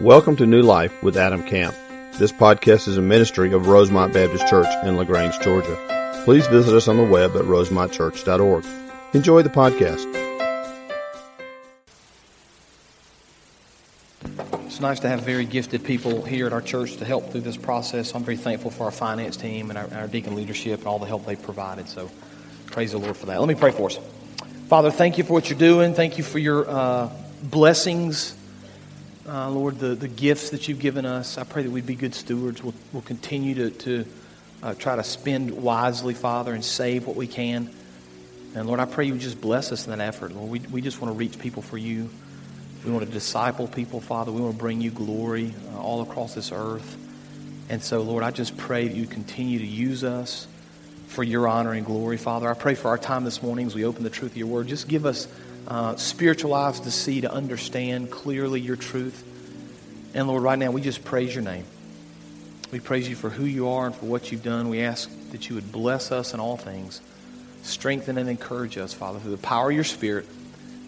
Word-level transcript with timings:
Welcome 0.00 0.36
to 0.36 0.46
New 0.46 0.62
Life 0.62 1.02
with 1.02 1.16
Adam 1.16 1.42
Camp. 1.42 1.74
This 2.18 2.30
podcast 2.30 2.86
is 2.86 2.98
a 2.98 3.02
ministry 3.02 3.52
of 3.52 3.66
Rosemont 3.66 4.14
Baptist 4.14 4.46
Church 4.46 4.68
in 4.84 4.96
LaGrange, 4.96 5.36
Georgia. 5.40 6.22
Please 6.24 6.46
visit 6.46 6.72
us 6.72 6.86
on 6.86 6.98
the 6.98 7.02
web 7.02 7.34
at 7.34 7.42
rosemontchurch.org. 7.42 8.64
Enjoy 9.12 9.42
the 9.42 9.48
podcast. 9.48 10.06
It's 14.66 14.78
nice 14.78 15.00
to 15.00 15.08
have 15.08 15.22
very 15.22 15.44
gifted 15.44 15.82
people 15.82 16.22
here 16.22 16.46
at 16.46 16.52
our 16.52 16.62
church 16.62 16.96
to 16.98 17.04
help 17.04 17.32
through 17.32 17.40
this 17.40 17.56
process. 17.56 18.14
I'm 18.14 18.22
very 18.22 18.36
thankful 18.36 18.70
for 18.70 18.84
our 18.84 18.92
finance 18.92 19.36
team 19.36 19.68
and 19.70 19.76
our, 19.76 19.92
our 19.94 20.06
deacon 20.06 20.36
leadership 20.36 20.78
and 20.78 20.86
all 20.86 21.00
the 21.00 21.06
help 21.06 21.26
they 21.26 21.34
provided. 21.34 21.88
So 21.88 22.08
praise 22.66 22.92
the 22.92 22.98
Lord 22.98 23.16
for 23.16 23.26
that. 23.26 23.40
Let 23.40 23.48
me 23.48 23.56
pray 23.56 23.72
for 23.72 23.90
us. 23.90 23.98
Father, 24.68 24.92
thank 24.92 25.18
you 25.18 25.24
for 25.24 25.32
what 25.32 25.50
you're 25.50 25.58
doing. 25.58 25.92
Thank 25.92 26.18
you 26.18 26.22
for 26.22 26.38
your 26.38 26.70
uh, 26.70 27.10
blessings 27.42 28.37
uh, 29.28 29.50
Lord, 29.50 29.78
the, 29.78 29.94
the 29.94 30.08
gifts 30.08 30.50
that 30.50 30.68
you've 30.68 30.78
given 30.78 31.04
us. 31.04 31.36
I 31.36 31.44
pray 31.44 31.62
that 31.62 31.70
we'd 31.70 31.86
be 31.86 31.94
good 31.94 32.14
stewards. 32.14 32.62
We'll, 32.62 32.74
we'll 32.92 33.02
continue 33.02 33.54
to, 33.56 33.70
to 33.70 34.04
uh, 34.62 34.74
try 34.74 34.96
to 34.96 35.04
spend 35.04 35.50
wisely, 35.50 36.14
Father, 36.14 36.54
and 36.54 36.64
save 36.64 37.06
what 37.06 37.14
we 37.14 37.26
can. 37.26 37.70
And 38.54 38.66
Lord, 38.66 38.80
I 38.80 38.86
pray 38.86 39.04
you 39.04 39.18
just 39.18 39.40
bless 39.40 39.70
us 39.70 39.86
in 39.86 39.96
that 39.96 40.00
effort. 40.00 40.32
Lord, 40.32 40.50
we, 40.50 40.58
we 40.60 40.80
just 40.80 41.02
want 41.02 41.12
to 41.12 41.18
reach 41.18 41.38
people 41.38 41.62
for 41.62 41.76
you. 41.76 42.08
We 42.84 42.90
want 42.90 43.04
to 43.04 43.12
disciple 43.12 43.68
people, 43.68 44.00
Father. 44.00 44.32
We 44.32 44.40
want 44.40 44.54
to 44.54 44.58
bring 44.58 44.80
you 44.80 44.90
glory 44.90 45.52
uh, 45.74 45.78
all 45.78 46.00
across 46.00 46.34
this 46.34 46.50
earth. 46.50 46.96
And 47.68 47.82
so, 47.82 48.00
Lord, 48.00 48.22
I 48.22 48.30
just 48.30 48.56
pray 48.56 48.88
that 48.88 48.96
you 48.96 49.06
continue 49.06 49.58
to 49.58 49.66
use 49.66 50.04
us 50.04 50.46
for 51.08 51.22
your 51.22 51.46
honor 51.46 51.72
and 51.72 51.84
glory, 51.84 52.16
Father. 52.16 52.48
I 52.48 52.54
pray 52.54 52.74
for 52.74 52.88
our 52.88 52.98
time 52.98 53.24
this 53.24 53.42
morning 53.42 53.66
as 53.66 53.74
we 53.74 53.84
open 53.84 54.04
the 54.04 54.10
truth 54.10 54.32
of 54.32 54.38
your 54.38 54.46
word. 54.46 54.68
Just 54.68 54.88
give 54.88 55.04
us 55.04 55.28
uh, 55.68 55.96
spiritual 55.96 56.54
eyes 56.54 56.80
to 56.80 56.90
see, 56.90 57.20
to 57.20 57.30
understand 57.30 58.10
clearly 58.10 58.60
your 58.60 58.76
truth. 58.76 59.24
And 60.14 60.26
Lord, 60.26 60.42
right 60.42 60.58
now 60.58 60.70
we 60.70 60.80
just 60.80 61.04
praise 61.04 61.34
your 61.34 61.44
name. 61.44 61.64
We 62.72 62.80
praise 62.80 63.08
you 63.08 63.14
for 63.14 63.28
who 63.28 63.44
you 63.44 63.68
are 63.68 63.86
and 63.86 63.94
for 63.94 64.06
what 64.06 64.32
you've 64.32 64.42
done. 64.42 64.70
We 64.70 64.80
ask 64.82 65.10
that 65.30 65.48
you 65.48 65.54
would 65.54 65.70
bless 65.70 66.10
us 66.10 66.32
in 66.32 66.40
all 66.40 66.56
things, 66.56 67.00
strengthen 67.62 68.16
and 68.16 68.28
encourage 68.28 68.78
us, 68.78 68.94
Father, 68.94 69.18
through 69.18 69.32
the 69.32 69.38
power 69.38 69.68
of 69.68 69.74
your 69.74 69.84
Spirit. 69.84 70.26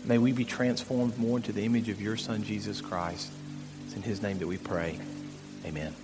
May 0.05 0.17
we 0.17 0.33
be 0.33 0.47
transformed 0.47 1.19
more 1.19 1.37
into 1.37 1.53
the 1.53 1.65
image 1.65 1.91
of 1.91 2.01
your 2.01 2.17
Son, 2.17 2.43
Jesus 2.43 2.81
Christ. 2.81 3.31
It's 3.85 3.95
in 3.95 4.03
his 4.03 4.23
name 4.23 4.39
that 4.39 4.47
we 4.47 4.57
pray. 4.57 4.99
Amen. 5.67 5.95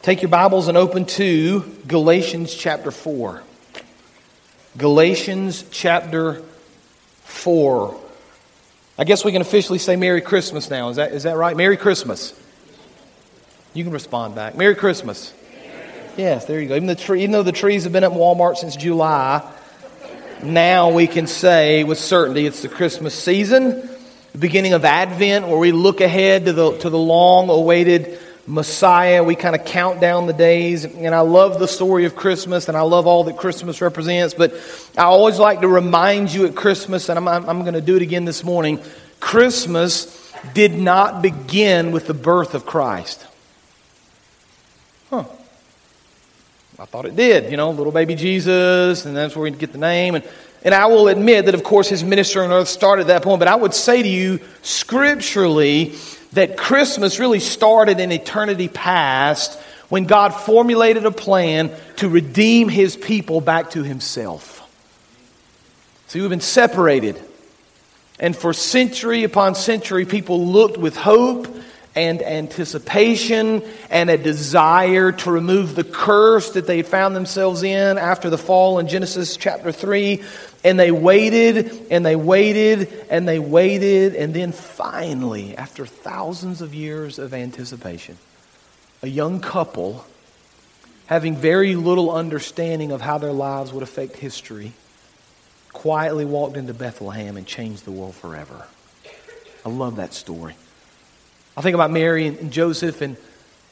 Take 0.00 0.22
your 0.22 0.30
Bibles 0.30 0.68
and 0.68 0.78
open 0.78 1.04
to 1.06 1.60
Galatians 1.86 2.54
chapter 2.54 2.90
4. 2.90 3.42
Galatians 4.76 5.64
chapter 5.70 6.42
4. 7.24 7.98
I 8.98 9.04
guess 9.04 9.24
we 9.24 9.32
can 9.32 9.40
officially 9.40 9.78
say 9.78 9.96
Merry 9.96 10.20
Christmas 10.20 10.68
now. 10.68 10.90
Is 10.90 10.96
that, 10.96 11.12
is 11.12 11.22
that 11.22 11.36
right? 11.36 11.56
Merry 11.56 11.76
Christmas. 11.76 12.38
You 13.72 13.84
can 13.84 13.92
respond 13.92 14.34
back. 14.34 14.56
Merry 14.56 14.74
Christmas. 14.74 15.32
Yes, 16.16 16.46
there 16.46 16.60
you 16.60 16.68
go. 16.68 16.76
Even, 16.76 16.88
the 16.88 16.94
tree, 16.94 17.22
even 17.22 17.32
though 17.32 17.42
the 17.42 17.52
trees 17.52 17.84
have 17.84 17.92
been 17.92 18.04
at 18.04 18.10
Walmart 18.10 18.56
since 18.56 18.76
July, 18.76 19.42
now 20.42 20.90
we 20.90 21.06
can 21.06 21.26
say 21.26 21.84
with 21.84 21.98
certainty 21.98 22.46
it's 22.46 22.62
the 22.62 22.68
Christmas 22.68 23.14
season, 23.14 23.88
the 24.32 24.38
beginning 24.38 24.74
of 24.74 24.84
Advent, 24.84 25.46
where 25.46 25.58
we 25.58 25.72
look 25.72 26.00
ahead 26.00 26.46
to 26.46 26.52
the, 26.52 26.76
to 26.78 26.90
the 26.90 26.98
long 26.98 27.48
awaited 27.48 28.18
Messiah. 28.46 29.24
We 29.24 29.34
kind 29.34 29.56
of 29.56 29.64
count 29.64 30.00
down 30.00 30.26
the 30.26 30.32
days. 30.32 30.84
And 30.84 31.14
I 31.14 31.20
love 31.20 31.58
the 31.58 31.68
story 31.68 32.04
of 32.04 32.14
Christmas 32.14 32.68
and 32.68 32.76
I 32.76 32.82
love 32.82 33.06
all 33.06 33.24
that 33.24 33.36
Christmas 33.36 33.80
represents. 33.80 34.34
But 34.34 34.54
I 34.96 35.04
always 35.04 35.38
like 35.38 35.60
to 35.60 35.68
remind 35.68 36.32
you 36.32 36.46
at 36.46 36.54
Christmas, 36.54 37.08
and 37.08 37.18
I'm, 37.18 37.28
I'm 37.28 37.62
going 37.62 37.74
to 37.74 37.80
do 37.80 37.96
it 37.96 38.02
again 38.02 38.24
this 38.24 38.44
morning 38.44 38.80
Christmas 39.20 40.32
did 40.54 40.74
not 40.74 41.22
begin 41.22 41.90
with 41.90 42.06
the 42.06 42.14
birth 42.14 42.54
of 42.54 42.66
Christ. 42.66 43.26
Huh. 45.10 45.24
I 46.78 46.84
thought 46.84 47.06
it 47.06 47.16
did, 47.16 47.50
you 47.50 47.56
know, 47.56 47.70
little 47.70 47.92
baby 47.92 48.14
Jesus, 48.14 49.06
and 49.06 49.16
that's 49.16 49.34
where 49.34 49.44
we 49.44 49.50
get 49.50 49.72
the 49.72 49.78
name. 49.78 50.14
And, 50.14 50.24
and 50.62 50.74
I 50.74 50.86
will 50.86 51.08
admit 51.08 51.46
that, 51.46 51.54
of 51.54 51.64
course, 51.64 51.88
his 51.88 52.04
ministry 52.04 52.42
on 52.42 52.52
earth 52.52 52.68
started 52.68 53.02
at 53.02 53.06
that 53.08 53.22
point, 53.22 53.38
but 53.38 53.48
I 53.48 53.54
would 53.54 53.72
say 53.72 54.02
to 54.02 54.08
you, 54.08 54.40
scripturally, 54.62 55.94
that 56.36 56.56
Christmas 56.58 57.18
really 57.18 57.40
started 57.40 57.98
in 57.98 58.12
eternity 58.12 58.68
past 58.68 59.58
when 59.88 60.04
God 60.04 60.30
formulated 60.30 61.06
a 61.06 61.10
plan 61.10 61.70
to 61.96 62.08
redeem 62.10 62.68
his 62.68 62.94
people 62.94 63.40
back 63.40 63.70
to 63.70 63.82
himself. 63.82 64.62
See, 66.08 66.20
we've 66.20 66.30
been 66.30 66.40
separated. 66.40 67.20
And 68.20 68.36
for 68.36 68.52
century 68.52 69.24
upon 69.24 69.54
century, 69.54 70.04
people 70.04 70.46
looked 70.46 70.76
with 70.76 70.94
hope 70.94 71.48
and 71.96 72.22
anticipation 72.22 73.62
and 73.90 74.10
a 74.10 74.18
desire 74.18 75.12
to 75.12 75.30
remove 75.30 75.74
the 75.74 75.82
curse 75.82 76.50
that 76.50 76.66
they 76.66 76.82
found 76.82 77.16
themselves 77.16 77.62
in 77.62 77.96
after 77.96 78.28
the 78.28 78.36
fall 78.36 78.78
in 78.78 78.86
Genesis 78.86 79.36
chapter 79.38 79.72
3. 79.72 80.22
And 80.62 80.78
they 80.78 80.90
waited 80.90 81.86
and 81.90 82.04
they 82.04 82.14
waited 82.16 82.92
and 83.08 83.26
they 83.26 83.38
waited. 83.38 84.14
And 84.14 84.34
then 84.34 84.52
finally, 84.52 85.56
after 85.56 85.86
thousands 85.86 86.60
of 86.60 86.74
years 86.74 87.18
of 87.18 87.32
anticipation, 87.32 88.18
a 89.02 89.08
young 89.08 89.40
couple, 89.40 90.04
having 91.06 91.34
very 91.34 91.76
little 91.76 92.10
understanding 92.10 92.92
of 92.92 93.00
how 93.00 93.16
their 93.16 93.32
lives 93.32 93.72
would 93.72 93.82
affect 93.82 94.16
history, 94.16 94.72
quietly 95.72 96.24
walked 96.26 96.58
into 96.58 96.74
Bethlehem 96.74 97.38
and 97.38 97.46
changed 97.46 97.84
the 97.86 97.92
world 97.92 98.14
forever. 98.14 98.66
I 99.64 99.70
love 99.70 99.96
that 99.96 100.12
story. 100.12 100.56
I 101.56 101.62
think 101.62 101.74
about 101.74 101.90
Mary 101.90 102.26
and 102.26 102.52
Joseph 102.52 103.00
and 103.00 103.16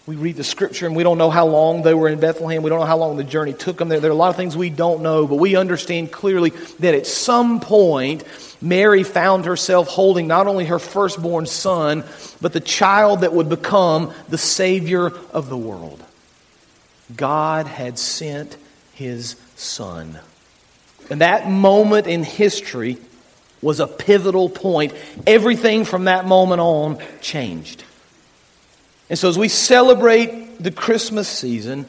we 0.06 0.16
read 0.16 0.36
the 0.36 0.44
scripture 0.44 0.86
and 0.86 0.94
we 0.94 1.02
don't 1.02 1.16
know 1.16 1.30
how 1.30 1.46
long 1.46 1.82
they 1.82 1.94
were 1.94 2.08
in 2.08 2.20
Bethlehem. 2.20 2.62
We 2.62 2.68
don't 2.68 2.80
know 2.80 2.86
how 2.86 2.98
long 2.98 3.16
the 3.16 3.24
journey 3.24 3.54
took 3.54 3.78
them 3.78 3.88
there. 3.88 4.00
There 4.00 4.10
are 4.10 4.12
a 4.12 4.16
lot 4.16 4.28
of 4.28 4.36
things 4.36 4.56
we 4.56 4.68
don't 4.68 5.02
know, 5.02 5.26
but 5.26 5.36
we 5.36 5.56
understand 5.56 6.12
clearly 6.12 6.50
that 6.80 6.94
at 6.94 7.06
some 7.06 7.60
point, 7.60 8.22
Mary 8.60 9.02
found 9.02 9.46
herself 9.46 9.88
holding 9.88 10.26
not 10.26 10.46
only 10.46 10.66
her 10.66 10.78
firstborn 10.78 11.46
son, 11.46 12.04
but 12.42 12.52
the 12.52 12.60
child 12.60 13.20
that 13.20 13.32
would 13.32 13.48
become 13.48 14.12
the 14.28 14.38
Savior 14.38 15.06
of 15.32 15.48
the 15.48 15.56
world. 15.56 16.02
God 17.14 17.66
had 17.66 17.98
sent 17.98 18.56
his 18.92 19.36
son. 19.56 20.18
And 21.10 21.20
that 21.22 21.50
moment 21.50 22.06
in 22.06 22.24
history 22.24 22.98
was 23.64 23.80
a 23.80 23.86
pivotal 23.86 24.48
point. 24.48 24.92
Everything 25.26 25.84
from 25.84 26.04
that 26.04 26.26
moment 26.26 26.60
on 26.60 26.98
changed. 27.20 27.82
And 29.10 29.18
so, 29.18 29.28
as 29.28 29.38
we 29.38 29.48
celebrate 29.48 30.62
the 30.62 30.70
Christmas 30.70 31.28
season, 31.28 31.86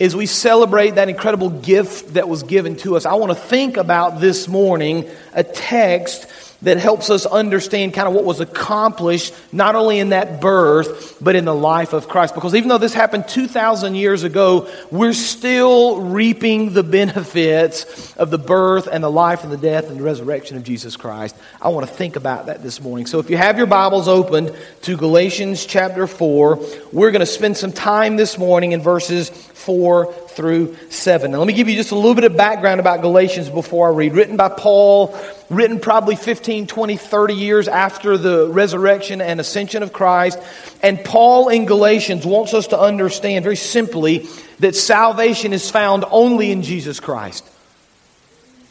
as 0.00 0.16
we 0.16 0.26
celebrate 0.26 0.96
that 0.96 1.08
incredible 1.08 1.50
gift 1.50 2.14
that 2.14 2.28
was 2.28 2.42
given 2.42 2.76
to 2.76 2.96
us, 2.96 3.06
I 3.06 3.14
want 3.14 3.30
to 3.30 3.36
think 3.36 3.76
about 3.76 4.20
this 4.20 4.48
morning 4.48 5.08
a 5.32 5.44
text 5.44 6.26
that 6.62 6.78
helps 6.78 7.10
us 7.10 7.26
understand 7.26 7.94
kind 7.94 8.08
of 8.08 8.14
what 8.14 8.24
was 8.24 8.40
accomplished 8.40 9.34
not 9.52 9.74
only 9.74 9.98
in 9.98 10.10
that 10.10 10.40
birth, 10.40 11.18
but 11.20 11.36
in 11.36 11.44
the 11.44 11.54
life 11.54 11.92
of 11.92 12.08
Christ. 12.08 12.34
Because 12.34 12.54
even 12.54 12.68
though 12.68 12.78
this 12.78 12.94
happened 12.94 13.28
2,000 13.28 13.94
years 13.94 14.22
ago, 14.22 14.70
we're 14.90 15.12
still 15.12 16.00
reaping 16.00 16.72
the 16.72 16.82
benefits 16.82 18.16
of 18.16 18.30
the 18.30 18.38
birth 18.38 18.88
and 18.90 19.04
the 19.04 19.10
life 19.10 19.44
and 19.44 19.52
the 19.52 19.56
death 19.56 19.88
and 19.88 19.98
the 19.98 20.02
resurrection 20.02 20.56
of 20.56 20.64
Jesus 20.64 20.96
Christ. 20.96 21.36
I 21.60 21.68
want 21.68 21.86
to 21.86 21.92
think 21.92 22.16
about 22.16 22.46
that 22.46 22.62
this 22.62 22.80
morning. 22.80 23.06
So 23.06 23.18
if 23.18 23.30
you 23.30 23.36
have 23.36 23.58
your 23.58 23.66
Bibles 23.66 24.08
opened 24.08 24.56
to 24.82 24.96
Galatians 24.96 25.66
chapter 25.66 26.06
4, 26.06 26.58
we're 26.92 27.10
going 27.10 27.20
to 27.20 27.26
spend 27.26 27.56
some 27.56 27.72
time 27.72 28.16
this 28.16 28.38
morning 28.38 28.72
in 28.72 28.80
verses 28.80 29.30
4 29.64 30.12
through 30.28 30.76
7. 30.90 31.30
Now, 31.30 31.38
let 31.38 31.46
me 31.46 31.52
give 31.54 31.68
you 31.68 31.76
just 31.76 31.90
a 31.90 31.94
little 31.94 32.14
bit 32.14 32.24
of 32.24 32.36
background 32.36 32.80
about 32.80 33.00
Galatians 33.00 33.48
before 33.48 33.88
I 33.88 33.90
read. 33.92 34.12
Written 34.12 34.36
by 34.36 34.48
Paul, 34.50 35.18
written 35.48 35.80
probably 35.80 36.16
15, 36.16 36.66
20, 36.66 36.96
30 36.96 37.34
years 37.34 37.68
after 37.68 38.18
the 38.18 38.48
resurrection 38.48 39.20
and 39.20 39.40
ascension 39.40 39.82
of 39.82 39.92
Christ. 39.92 40.38
And 40.82 41.02
Paul 41.04 41.48
in 41.48 41.64
Galatians 41.64 42.26
wants 42.26 42.52
us 42.52 42.68
to 42.68 42.78
understand 42.78 43.44
very 43.44 43.56
simply 43.56 44.26
that 44.58 44.74
salvation 44.74 45.52
is 45.52 45.70
found 45.70 46.04
only 46.10 46.50
in 46.50 46.62
Jesus 46.62 47.00
Christ. 47.00 47.48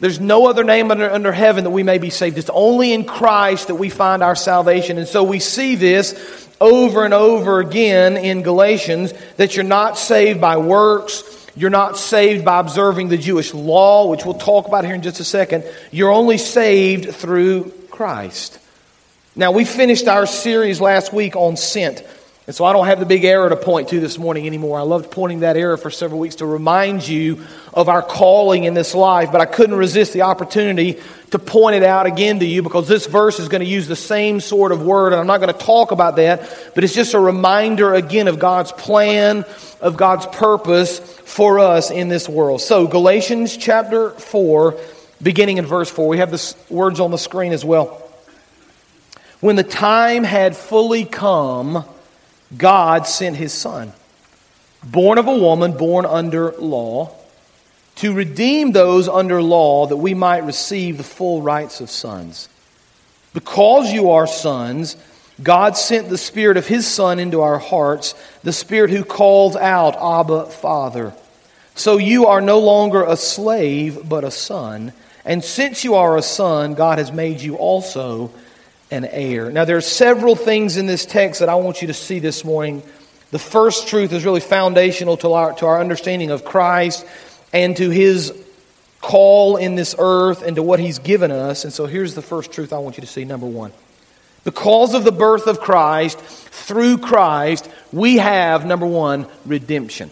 There's 0.04 0.20
no 0.20 0.48
other 0.48 0.64
name 0.64 0.90
under, 0.90 1.10
under 1.10 1.32
heaven 1.32 1.64
that 1.64 1.70
we 1.70 1.82
may 1.82 1.96
be 1.96 2.10
saved. 2.10 2.36
It's 2.36 2.50
only 2.52 2.92
in 2.92 3.06
Christ 3.06 3.68
that 3.68 3.76
we 3.76 3.88
find 3.88 4.22
our 4.22 4.36
salvation. 4.36 4.98
And 4.98 5.08
so 5.08 5.24
we 5.24 5.38
see 5.38 5.76
this 5.76 6.46
over 6.60 7.06
and 7.06 7.14
over 7.14 7.58
again 7.58 8.18
in 8.18 8.42
Galatians 8.42 9.14
that 9.38 9.56
you're 9.56 9.64
not 9.64 9.96
saved 9.96 10.42
by 10.42 10.58
works. 10.58 11.48
You're 11.56 11.70
not 11.70 11.96
saved 11.96 12.44
by 12.44 12.60
observing 12.60 13.08
the 13.08 13.16
Jewish 13.16 13.54
law, 13.54 14.10
which 14.10 14.26
we'll 14.26 14.34
talk 14.34 14.68
about 14.68 14.84
here 14.84 14.94
in 14.94 15.00
just 15.00 15.20
a 15.20 15.24
second. 15.24 15.64
You're 15.90 16.12
only 16.12 16.36
saved 16.36 17.14
through 17.14 17.72
Christ. 17.90 18.58
Now, 19.34 19.52
we 19.52 19.64
finished 19.64 20.06
our 20.06 20.26
series 20.26 20.82
last 20.82 21.14
week 21.14 21.34
on 21.34 21.56
sent. 21.56 22.04
And 22.46 22.54
so 22.54 22.66
I 22.66 22.74
don't 22.74 22.84
have 22.84 23.00
the 23.00 23.06
big 23.06 23.24
arrow 23.24 23.48
to 23.48 23.56
point 23.56 23.88
to 23.88 24.00
this 24.00 24.18
morning 24.18 24.46
anymore. 24.46 24.78
I 24.78 24.82
loved 24.82 25.10
pointing 25.10 25.40
that 25.40 25.56
arrow 25.56 25.78
for 25.78 25.88
several 25.88 26.20
weeks 26.20 26.34
to 26.36 26.46
remind 26.46 27.08
you 27.08 27.42
of 27.72 27.88
our 27.88 28.02
calling 28.02 28.64
in 28.64 28.74
this 28.74 28.94
life, 28.94 29.32
but 29.32 29.40
I 29.40 29.46
couldn't 29.46 29.76
resist 29.76 30.12
the 30.12 30.22
opportunity 30.22 31.00
to 31.30 31.38
point 31.38 31.76
it 31.76 31.82
out 31.82 32.04
again 32.04 32.40
to 32.40 32.44
you 32.44 32.62
because 32.62 32.86
this 32.86 33.06
verse 33.06 33.40
is 33.40 33.48
going 33.48 33.62
to 33.62 33.66
use 33.66 33.88
the 33.88 33.96
same 33.96 34.40
sort 34.40 34.72
of 34.72 34.82
word, 34.82 35.14
and 35.14 35.20
I'm 35.20 35.26
not 35.26 35.40
going 35.40 35.54
to 35.54 35.58
talk 35.58 35.90
about 35.90 36.16
that, 36.16 36.72
but 36.74 36.84
it's 36.84 36.92
just 36.92 37.14
a 37.14 37.18
reminder 37.18 37.94
again 37.94 38.28
of 38.28 38.38
God's 38.38 38.72
plan, 38.72 39.46
of 39.80 39.96
God's 39.96 40.26
purpose 40.26 40.98
for 40.98 41.60
us 41.60 41.90
in 41.90 42.10
this 42.10 42.28
world. 42.28 42.60
So, 42.60 42.86
Galatians 42.86 43.56
chapter 43.56 44.10
4, 44.10 44.78
beginning 45.22 45.56
in 45.56 45.64
verse 45.64 45.88
4, 45.88 46.06
we 46.06 46.18
have 46.18 46.30
the 46.30 46.54
words 46.68 47.00
on 47.00 47.10
the 47.10 47.16
screen 47.16 47.54
as 47.54 47.64
well. 47.64 48.02
When 49.40 49.56
the 49.56 49.64
time 49.64 50.24
had 50.24 50.54
fully 50.54 51.06
come, 51.06 51.86
God 52.56 53.06
sent 53.06 53.36
his 53.36 53.52
son, 53.52 53.92
born 54.82 55.18
of 55.18 55.26
a 55.26 55.38
woman, 55.38 55.72
born 55.76 56.06
under 56.06 56.52
law, 56.52 57.14
to 57.96 58.12
redeem 58.12 58.72
those 58.72 59.08
under 59.08 59.40
law 59.42 59.86
that 59.86 59.96
we 59.96 60.14
might 60.14 60.44
receive 60.44 60.98
the 60.98 61.04
full 61.04 61.42
rights 61.42 61.80
of 61.80 61.90
sons. 61.90 62.48
Because 63.32 63.92
you 63.92 64.10
are 64.10 64.26
sons, 64.26 64.96
God 65.42 65.76
sent 65.76 66.08
the 66.08 66.18
Spirit 66.18 66.56
of 66.56 66.66
His 66.66 66.86
Son 66.86 67.18
into 67.18 67.40
our 67.40 67.58
hearts, 67.58 68.14
the 68.42 68.52
Spirit 68.52 68.90
who 68.90 69.04
calls 69.04 69.56
out, 69.56 69.96
Abba, 69.96 70.46
Father. 70.46 71.12
So 71.74 71.98
you 71.98 72.26
are 72.26 72.40
no 72.40 72.60
longer 72.60 73.02
a 73.02 73.16
slave, 73.16 74.08
but 74.08 74.22
a 74.22 74.30
son. 74.30 74.92
And 75.24 75.42
since 75.42 75.82
you 75.82 75.94
are 75.96 76.16
a 76.16 76.22
son, 76.22 76.74
God 76.74 76.98
has 76.98 77.10
made 77.10 77.40
you 77.40 77.56
also 77.56 78.30
and 78.94 79.08
heir. 79.10 79.50
Now, 79.50 79.64
there 79.64 79.76
are 79.76 79.80
several 79.80 80.36
things 80.36 80.76
in 80.76 80.86
this 80.86 81.04
text 81.04 81.40
that 81.40 81.48
I 81.48 81.56
want 81.56 81.82
you 81.82 81.88
to 81.88 81.94
see 81.94 82.20
this 82.20 82.44
morning. 82.44 82.80
The 83.32 83.40
first 83.40 83.88
truth 83.88 84.12
is 84.12 84.24
really 84.24 84.40
foundational 84.40 85.16
to 85.18 85.32
our, 85.32 85.52
to 85.54 85.66
our 85.66 85.80
understanding 85.80 86.30
of 86.30 86.44
Christ 86.44 87.04
and 87.52 87.76
to 87.76 87.90
his 87.90 88.32
call 89.00 89.56
in 89.56 89.74
this 89.74 89.96
earth 89.98 90.42
and 90.42 90.54
to 90.56 90.62
what 90.62 90.78
he's 90.78 91.00
given 91.00 91.32
us. 91.32 91.64
And 91.64 91.72
so 91.72 91.86
here's 91.86 92.14
the 92.14 92.22
first 92.22 92.52
truth 92.52 92.72
I 92.72 92.78
want 92.78 92.96
you 92.96 93.00
to 93.00 93.06
see. 93.08 93.24
Number 93.24 93.46
one. 93.46 93.72
Because 94.44 94.94
of 94.94 95.02
the 95.02 95.12
birth 95.12 95.48
of 95.48 95.58
Christ, 95.58 96.20
through 96.20 96.98
Christ, 96.98 97.68
we 97.92 98.18
have, 98.18 98.64
number 98.64 98.86
one, 98.86 99.26
redemption. 99.44 100.10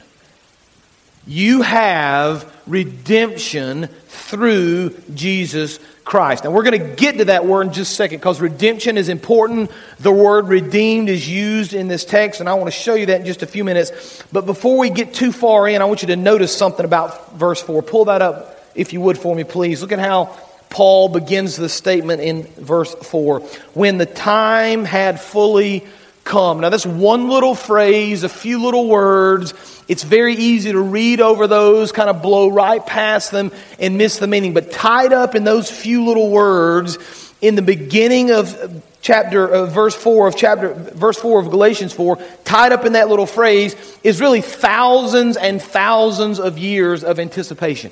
You 1.24 1.62
have 1.62 2.52
redemption 2.66 3.86
through 4.08 4.98
Jesus 5.14 5.78
Christ. 6.04 6.44
Now, 6.44 6.50
we're 6.50 6.64
going 6.64 6.80
to 6.80 6.96
get 6.96 7.18
to 7.18 7.26
that 7.26 7.46
word 7.46 7.68
in 7.68 7.72
just 7.72 7.92
a 7.92 7.94
second 7.94 8.18
because 8.18 8.40
redemption 8.40 8.98
is 8.98 9.08
important. 9.08 9.70
The 10.00 10.12
word 10.12 10.48
redeemed 10.48 11.08
is 11.08 11.28
used 11.28 11.74
in 11.74 11.88
this 11.88 12.04
text, 12.04 12.40
and 12.40 12.48
I 12.48 12.54
want 12.54 12.66
to 12.66 12.78
show 12.78 12.94
you 12.94 13.06
that 13.06 13.20
in 13.20 13.26
just 13.26 13.42
a 13.42 13.46
few 13.46 13.62
minutes. 13.62 14.22
But 14.32 14.44
before 14.44 14.78
we 14.78 14.90
get 14.90 15.14
too 15.14 15.30
far 15.30 15.68
in, 15.68 15.80
I 15.80 15.84
want 15.84 16.02
you 16.02 16.08
to 16.08 16.16
notice 16.16 16.56
something 16.56 16.84
about 16.84 17.36
verse 17.36 17.62
4. 17.62 17.82
Pull 17.82 18.06
that 18.06 18.20
up, 18.20 18.60
if 18.74 18.92
you 18.92 19.00
would, 19.00 19.16
for 19.16 19.34
me, 19.34 19.44
please. 19.44 19.80
Look 19.80 19.92
at 19.92 20.00
how 20.00 20.36
Paul 20.70 21.08
begins 21.08 21.56
the 21.56 21.68
statement 21.68 22.20
in 22.20 22.44
verse 22.44 22.94
4. 22.94 23.40
When 23.74 23.98
the 23.98 24.06
time 24.06 24.84
had 24.84 25.20
fully 25.20 25.86
come. 26.24 26.60
Now, 26.60 26.70
that's 26.70 26.86
one 26.86 27.28
little 27.28 27.54
phrase, 27.54 28.22
a 28.22 28.28
few 28.28 28.62
little 28.62 28.88
words. 28.88 29.54
It's 29.88 30.02
very 30.02 30.34
easy 30.34 30.72
to 30.72 30.80
read 30.80 31.20
over 31.20 31.46
those, 31.46 31.92
kind 31.92 32.08
of 32.08 32.22
blow 32.22 32.48
right 32.48 32.84
past 32.84 33.30
them 33.30 33.52
and 33.78 33.98
miss 33.98 34.18
the 34.18 34.26
meaning. 34.26 34.54
But 34.54 34.72
tied 34.72 35.12
up 35.12 35.34
in 35.34 35.44
those 35.44 35.70
few 35.70 36.04
little 36.04 36.30
words 36.30 36.98
in 37.40 37.56
the 37.56 37.62
beginning 37.62 38.30
of 38.30 38.82
chapter 39.02 39.48
uh, 39.48 39.66
verse 39.66 39.96
4 39.96 40.28
of 40.28 40.36
chapter 40.36 40.74
verse 40.74 41.18
4 41.18 41.40
of 41.40 41.50
Galatians 41.50 41.92
4 41.92 42.18
tied 42.44 42.70
up 42.70 42.86
in 42.86 42.92
that 42.92 43.08
little 43.08 43.26
phrase 43.26 43.74
is 44.04 44.20
really 44.20 44.40
thousands 44.40 45.36
and 45.36 45.60
thousands 45.60 46.38
of 46.38 46.56
years 46.56 47.02
of 47.02 47.18
anticipation 47.18 47.90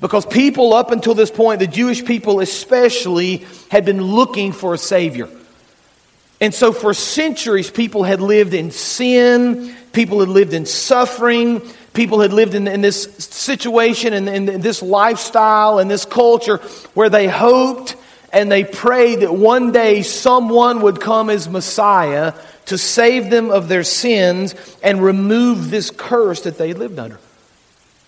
because 0.00 0.24
people 0.24 0.72
up 0.72 0.92
until 0.92 1.14
this 1.14 1.30
point 1.30 1.60
the 1.60 1.66
Jewish 1.66 2.02
people 2.06 2.40
especially 2.40 3.44
had 3.70 3.84
been 3.84 4.00
looking 4.00 4.52
for 4.52 4.72
a 4.72 4.78
savior 4.78 5.28
and 6.42 6.52
so, 6.52 6.72
for 6.72 6.92
centuries, 6.92 7.70
people 7.70 8.02
had 8.02 8.20
lived 8.20 8.52
in 8.52 8.72
sin, 8.72 9.76
people 9.92 10.18
had 10.18 10.28
lived 10.28 10.54
in 10.54 10.66
suffering, 10.66 11.62
people 11.94 12.18
had 12.20 12.32
lived 12.32 12.56
in, 12.56 12.66
in 12.66 12.80
this 12.80 13.04
situation 13.04 14.12
and 14.12 14.28
in, 14.28 14.48
in 14.48 14.60
this 14.60 14.82
lifestyle 14.82 15.78
and 15.78 15.88
this 15.88 16.04
culture 16.04 16.56
where 16.94 17.08
they 17.08 17.28
hoped 17.28 17.94
and 18.32 18.50
they 18.50 18.64
prayed 18.64 19.20
that 19.20 19.32
one 19.32 19.70
day 19.70 20.02
someone 20.02 20.82
would 20.82 21.00
come 21.00 21.30
as 21.30 21.48
Messiah 21.48 22.34
to 22.66 22.76
save 22.76 23.30
them 23.30 23.52
of 23.52 23.68
their 23.68 23.84
sins 23.84 24.56
and 24.82 25.00
remove 25.00 25.70
this 25.70 25.92
curse 25.92 26.40
that 26.40 26.58
they 26.58 26.74
lived 26.74 26.98
under. 26.98 27.20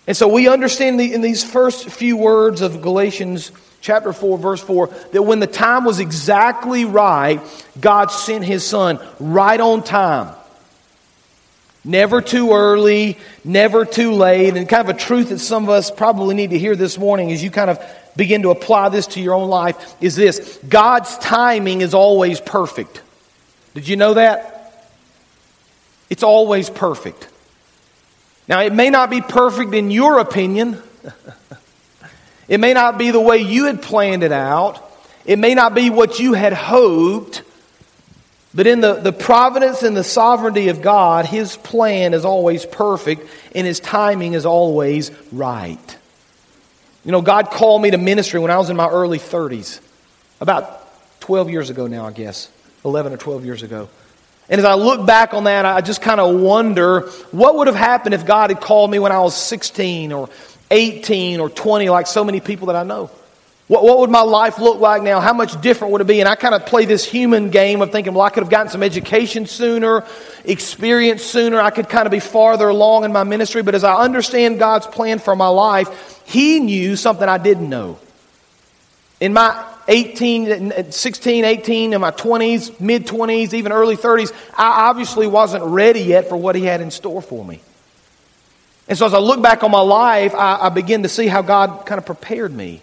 And 0.09 0.17
so 0.17 0.27
we 0.27 0.49
understand 0.49 0.99
the, 0.99 1.15
in 1.15 1.21
these 1.21 1.45
first 1.45 1.89
few 1.89 2.17
words 2.17 2.63
of 2.63 2.83
Galatians 2.83 3.53
chapter 3.85 4.15
4, 4.15 4.39
verse 4.39 4.63
4, 4.63 4.87
that 5.13 5.23
when 5.23 5.41
the 5.41 5.47
time 5.47 5.85
was 5.85 6.01
exactly 6.01 6.87
right, 6.87 7.41
God 7.79 8.11
sent 8.11 8.43
his 8.43 8.67
son 8.67 8.99
right 9.21 9.61
on 9.61 9.85
time. 9.85 10.35
Never 11.85 12.23
too 12.23 12.53
early, 12.53 13.19
never 13.45 13.85
too 13.85 14.13
late. 14.13 14.57
And 14.57 14.67
kind 14.67 14.89
of 14.89 14.97
a 14.97 14.99
truth 14.99 15.29
that 15.29 15.39
some 15.39 15.65
of 15.65 15.69
us 15.69 15.91
probably 15.91 16.35
need 16.35 16.51
to 16.51 16.59
hear 16.59 16.75
this 16.75 16.97
morning 16.97 17.31
as 17.31 17.45
you 17.45 17.51
kind 17.51 17.69
of 17.69 17.79
begin 18.17 18.41
to 18.43 18.51
apply 18.51 18.89
this 18.89 19.07
to 19.09 19.21
your 19.21 19.35
own 19.35 19.51
life 19.51 19.95
is 20.01 20.17
this 20.17 20.59
God's 20.67 21.19
timing 21.19 21.83
is 21.83 21.93
always 21.93 22.41
perfect. 22.41 23.03
Did 23.75 23.87
you 23.87 23.97
know 23.97 24.15
that? 24.15 24.83
It's 26.09 26.23
always 26.23 26.71
perfect. 26.71 27.29
Now, 28.49 28.61
it 28.63 28.73
may 28.73 28.89
not 28.89 29.11
be 29.11 29.21
perfect 29.21 29.75
in 29.75 29.91
your 29.91 30.21
opinion. 30.21 30.83
It 32.49 32.61
may 32.61 32.75
not 32.75 32.99
be 32.99 33.11
the 33.11 33.21
way 33.21 33.39
you 33.39 33.67
had 33.67 33.83
planned 33.83 34.23
it 34.23 34.33
out. 34.33 34.81
It 35.25 35.39
may 35.39 35.55
not 35.55 35.75
be 35.75 35.91
what 35.91 36.19
you 36.19 36.35
had 36.35 36.53
hoped. 36.53 37.43
But 38.55 38.67
in 38.67 38.81
the, 38.81 38.95
the 38.95 39.13
providence 39.13 39.83
and 39.83 39.97
the 39.97 40.05
sovereignty 40.05 40.69
of 40.69 40.81
God, 40.81 41.27
His 41.27 41.57
plan 41.57 42.15
is 42.15 42.25
always 42.25 42.65
perfect 42.65 43.29
and 43.55 43.67
His 43.67 43.81
timing 43.81 44.35
is 44.35 44.47
always 44.47 45.11
right. 45.33 45.99
You 47.05 47.13
know, 47.13 47.21
God 47.21 47.51
called 47.51 47.83
me 47.83 47.91
to 47.91 47.99
ministry 47.99 48.39
when 48.41 48.51
I 48.51 48.59
was 48.59 48.71
in 48.71 48.77
my 48.77 48.89
early 48.89 49.19
30s, 49.19 49.81
about 50.41 50.81
12 51.21 51.51
years 51.51 51.69
ago 51.69 51.87
now, 51.87 52.07
I 52.07 52.13
guess, 52.13 52.51
11 52.85 53.13
or 53.13 53.17
12 53.17 53.45
years 53.45 53.63
ago. 53.63 53.89
And 54.49 54.59
as 54.59 54.65
I 54.65 54.75
look 54.75 55.07
back 55.07 55.35
on 55.35 55.45
that, 55.45 55.65
I 55.65 55.81
just 55.81 56.03
kind 56.03 56.21
of 56.21 56.39
wonder 56.39 57.09
what 57.31 57.57
would 57.57 57.67
have 57.67 57.77
happened 57.77 58.15
if 58.15 58.27
God 58.27 58.51
had 58.51 58.61
called 58.61 58.91
me 58.91 58.99
when 58.99 59.11
I 59.11 59.21
was 59.21 59.35
16 59.35 60.13
or 60.13 60.29
18 60.71 61.41
or 61.41 61.51
20 61.51 61.89
like 61.91 62.07
so 62.07 62.25
many 62.25 62.41
people 62.41 62.69
that 62.69 62.77
I 62.77 62.83
know? 62.83 63.11
What, 63.67 63.83
what 63.83 63.99
would 64.01 64.11
my 64.11 64.21
life 64.21 64.59
look 64.59 64.79
like 64.79 65.03
now? 65.03 65.21
How 65.21 65.33
much 65.33 65.59
different 65.63 65.93
would 65.93 66.03
it 66.03 66.07
be? 66.07 66.21
And 66.21 66.29
I 66.29 66.35
kind 66.35 66.55
of 66.55 66.67
play 66.67 66.85
this 66.85 67.05
human 67.05 67.49
game 67.49 67.81
of 67.81 67.93
thinking, 67.93 68.13
well, 68.13 68.23
I 68.23 68.29
could 68.29 68.43
have 68.43 68.51
gotten 68.51 68.71
some 68.71 68.83
education 68.83 69.47
sooner, 69.47 70.05
experience 70.45 71.23
sooner. 71.23 71.61
I 71.61 71.71
could 71.71 71.89
kind 71.89 72.07
of 72.07 72.11
be 72.11 72.21
farther 72.21 72.69
along 72.69 73.05
in 73.05 73.13
my 73.13 73.25
ministry. 73.25 73.63
But 73.63 73.75
as 73.75 73.83
I 73.83 73.95
understand 73.95 74.59
God's 74.59 74.87
plan 74.87 75.19
for 75.19 75.35
my 75.35 75.49
life, 75.49 76.23
He 76.27 76.61
knew 76.61 76.95
something 76.95 77.27
I 77.27 77.39
didn't 77.39 77.71
know. 77.71 77.99
In 79.19 79.33
my 79.33 79.73
18, 79.89 80.93
16, 80.93 81.45
18, 81.45 81.93
in 81.95 82.01
my 82.03 82.11
20s, 82.11 82.79
mid 82.81 83.07
20s, 83.07 83.55
even 83.55 83.73
early 83.73 83.97
30s, 83.97 84.31
I 84.59 84.89
obviously 84.89 85.27
wasn't 85.27 85.65
ready 85.65 86.01
yet 86.01 86.29
for 86.29 86.37
what 86.37 86.55
He 86.55 86.65
had 86.65 86.83
in 86.83 86.91
store 86.91 87.23
for 87.23 87.43
me. 87.43 87.61
And 88.89 88.99
so 88.99 89.07
as 89.07 89.15
I 89.15 89.19
look 89.19 89.41
back 89.41 89.65
on 89.65 89.71
my 89.71 89.81
life, 89.81 90.35
I, 90.35 90.59
I 90.63 90.69
begin 90.69 91.05
to 91.05 91.09
see 91.09 91.27
how 91.27 91.43
God 91.43 91.87
kind 91.87 91.99
of 91.99 92.07
prepared 92.07 92.53
me 92.53 92.83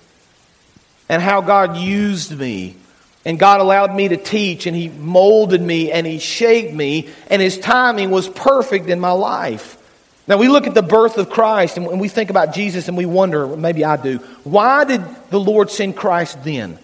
and 1.10 1.22
how 1.22 1.41
God 1.41 1.77
used 1.77 2.38
me. 2.38 2.75
And 3.24 3.38
God 3.38 3.62
allowed 3.62 3.93
me 3.96 4.08
to 4.08 4.17
teach, 4.17 4.65
and 4.65 4.75
He 4.75 4.89
molded 4.89 5.62
me, 5.62 5.91
and 5.91 6.08
He 6.08 6.17
shaped 6.17 6.74
me, 6.74 7.10
and 7.29 7.39
His 7.39 7.60
timing 7.60 8.10
was 8.10 8.27
perfect 8.27 8.89
in 8.89 9.00
my 9.00 9.12
life. 9.12 9.77
Now, 10.27 10.38
we 10.38 10.48
look 10.48 10.65
at 10.65 10.74
the 10.74 10.81
birth 10.81 11.20
of 11.20 11.29
Christ, 11.29 11.77
and 11.77 12.00
we 12.00 12.08
think 12.08 12.31
about 12.31 12.55
Jesus, 12.55 12.88
and 12.88 12.98
we 12.98 13.05
wonder, 13.05 13.46
maybe 13.46 13.86
I 13.86 13.98
do, 13.98 14.17
why 14.43 14.86
did 14.86 15.03
the 15.29 15.39
Lord 15.39 15.70
send 15.70 15.96
Christ 15.96 16.43
then? 16.43 16.79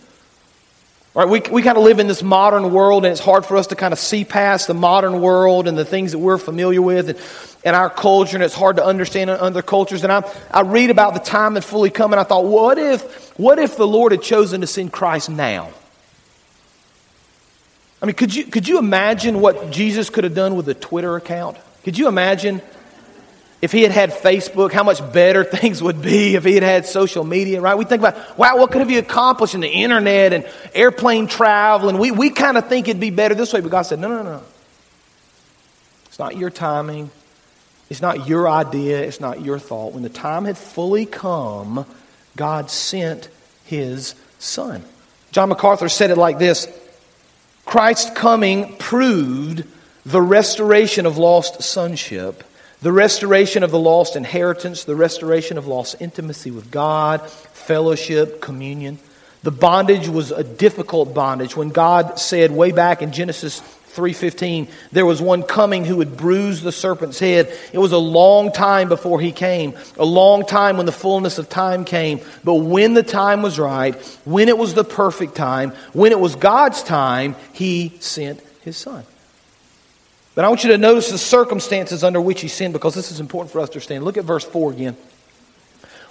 Right, 1.18 1.28
we, 1.28 1.42
we 1.52 1.64
kind 1.64 1.80
of 1.80 1.84
live 1.84 1.98
in 1.98 2.06
this 2.06 2.22
modern 2.22 2.72
world, 2.72 3.04
and 3.04 3.12
it's 3.12 3.20
hard 3.20 3.44
for 3.44 3.58
us 3.58 3.66
to 3.68 3.76
kind 3.76 3.92
of 3.92 3.98
see 3.98 4.24
past 4.24 4.68
the 4.68 4.76
modern 4.76 5.20
world 5.20 5.68
and 5.68 5.76
the 5.76 5.84
things 5.84 6.12
that 6.12 6.20
we're 6.20 6.38
familiar 6.38 6.80
with 6.80 7.10
and, 7.10 7.20
and 7.66 7.76
our 7.76 7.90
culture, 7.90 8.38
and 8.38 8.44
it's 8.44 8.54
hard 8.54 8.76
to 8.76 8.86
understand 8.86 9.32
other 9.32 9.64
cultures. 9.64 10.04
And 10.04 10.14
I, 10.14 10.32
I 10.52 10.62
read 10.62 10.92
about 10.92 11.16
the 11.16 11.20
time 11.20 11.56
that 11.56 11.64
fully 11.64 11.90
come, 11.90 12.14
and 12.14 12.20
I 12.20 12.24
thought, 12.24 12.46
what 12.46 12.78
if, 12.78 13.32
what 13.40 13.58
if 13.58 13.78
the 13.78 13.88
Lord 13.88 14.12
had 14.12 14.22
chosen 14.22 14.62
to 14.62 14.68
send 14.68 14.94
Christ 14.94 15.28
now? 15.28 15.72
I 18.00 18.06
mean, 18.06 18.14
could 18.14 18.36
you, 18.36 18.44
could 18.44 18.68
you 18.68 18.78
imagine 18.78 19.42
what 19.42 19.72
Jesus 19.72 20.12
could 20.12 20.24
have 20.24 20.36
done 20.36 20.56
with 20.56 20.70
a 20.70 20.76
Twitter 20.76 21.16
account? 21.16 21.58
Could 21.84 21.98
you 21.98 22.08
imagine 22.08 22.62
if 23.62 23.72
he 23.72 23.82
had 23.82 23.92
had 23.92 24.12
Facebook, 24.12 24.72
how 24.72 24.84
much 24.84 25.00
better 25.14 25.44
things 25.58 25.82
would 25.82 26.02
be 26.02 26.36
if 26.36 26.44
he 26.44 26.54
had 26.54 26.64
had 26.64 26.86
social 26.86 27.24
media, 27.24 27.62
right? 27.62 27.78
We 27.78 27.86
think 27.86 28.02
about, 28.02 28.38
wow, 28.38 28.58
what 28.58 28.72
could 28.72 28.82
have 28.82 28.90
he 28.90 28.98
accomplished 28.98 29.56
in 29.56 29.62
the 29.62 29.70
internet 29.70 30.34
and 30.34 30.48
airplane 30.74 31.28
travel? 31.28 31.90
And 31.90 32.00
we, 32.00 32.12
we 32.12 32.30
kind 32.30 32.58
of 32.58 32.68
think 32.68 32.88
it'd 32.88 33.00
be 33.00 33.10
better 33.10 33.36
this 33.36 33.54
way, 33.54 33.62
but 33.62 33.72
God 33.72 33.84
said, 33.84 34.00
no, 34.00 34.10
no, 34.10 34.24
no. 34.24 34.42
It's 36.08 36.20
not 36.20 36.38
your 36.38 36.50
timing. 36.50 37.12
It's 37.90 38.02
not 38.02 38.28
your 38.28 38.50
idea. 38.50 39.02
It's 39.02 39.20
not 39.20 39.42
your 39.42 39.60
thought. 39.60 39.94
When 39.94 40.04
the 40.04 40.10
time 40.10 40.46
had 40.46 40.58
fully 40.58 41.06
come, 41.06 41.86
God 42.36 42.70
sent 42.70 43.30
his 43.66 44.16
son. 44.40 44.84
John 45.32 45.50
MacArthur 45.50 45.90
said 45.90 46.10
it 46.10 46.18
like 46.18 46.40
this 46.40 46.68
Christ's 47.66 48.10
coming 48.12 48.76
proved 48.78 49.64
the 50.06 50.22
restoration 50.22 51.06
of 51.06 51.18
lost 51.18 51.62
sonship, 51.62 52.44
the 52.82 52.92
restoration 52.92 53.64
of 53.64 53.72
the 53.72 53.80
lost 53.80 54.16
inheritance, 54.16 54.84
the 54.84 54.96
restoration 54.96 55.58
of 55.58 55.68
lost 55.68 55.96
intimacy 56.00 56.52
with 56.52 56.70
God, 56.70 57.28
fellowship, 57.30 58.42
communion. 58.42 59.00
The 59.44 59.52
bondage 59.52 60.08
was 60.08 60.32
a 60.32 60.44
difficult 60.44 61.14
bondage. 61.14 61.56
When 61.56 61.70
God 61.70 62.20
said 62.20 62.52
way 62.52 62.72
back 62.72 63.02
in 63.02 63.12
Genesis 63.12 63.62
3:15 63.98 64.68
there 64.92 65.08
was 65.08 65.20
one 65.24 65.42
coming 65.42 65.84
who 65.84 65.98
would 65.98 66.18
bruise 66.18 66.62
the 66.62 66.72
serpent's 66.72 67.18
head 67.18 67.52
it 67.74 67.80
was 67.80 67.92
a 67.94 67.98
long 67.98 68.52
time 68.52 68.90
before 68.90 69.20
he 69.20 69.32
came 69.32 69.74
a 69.98 70.06
long 70.06 70.46
time 70.46 70.78
when 70.78 70.86
the 70.86 70.92
fullness 70.92 71.40
of 71.40 71.50
time 71.50 71.84
came 71.84 72.22
but 72.44 72.56
when 72.56 72.94
the 72.94 73.02
time 73.02 73.42
was 73.42 73.58
right 73.58 73.96
when 74.24 74.50
it 74.50 74.58
was 74.58 74.76
the 74.76 74.84
perfect 74.84 75.34
time 75.34 75.72
when 75.94 76.12
it 76.12 76.20
was 76.20 76.36
God's 76.36 76.84
time 76.84 77.36
he 77.54 77.92
sent 78.00 78.40
his 78.62 78.78
son 78.78 79.04
but 80.38 80.46
I 80.46 80.50
want 80.50 80.64
you 80.64 80.70
to 80.70 80.78
notice 80.78 81.10
the 81.10 81.18
circumstances 81.18 82.04
under 82.04 82.22
which 82.22 82.42
he 82.42 82.48
sinned 82.48 82.72
because 82.72 82.94
this 82.94 83.10
is 83.10 83.20
important 83.20 83.52
for 83.52 83.60
us 83.60 83.70
to 83.70 83.74
understand 83.74 84.06
look 84.06 84.18
at 84.18 84.24
verse 84.24 84.44
4 84.44 84.72
again 84.72 84.96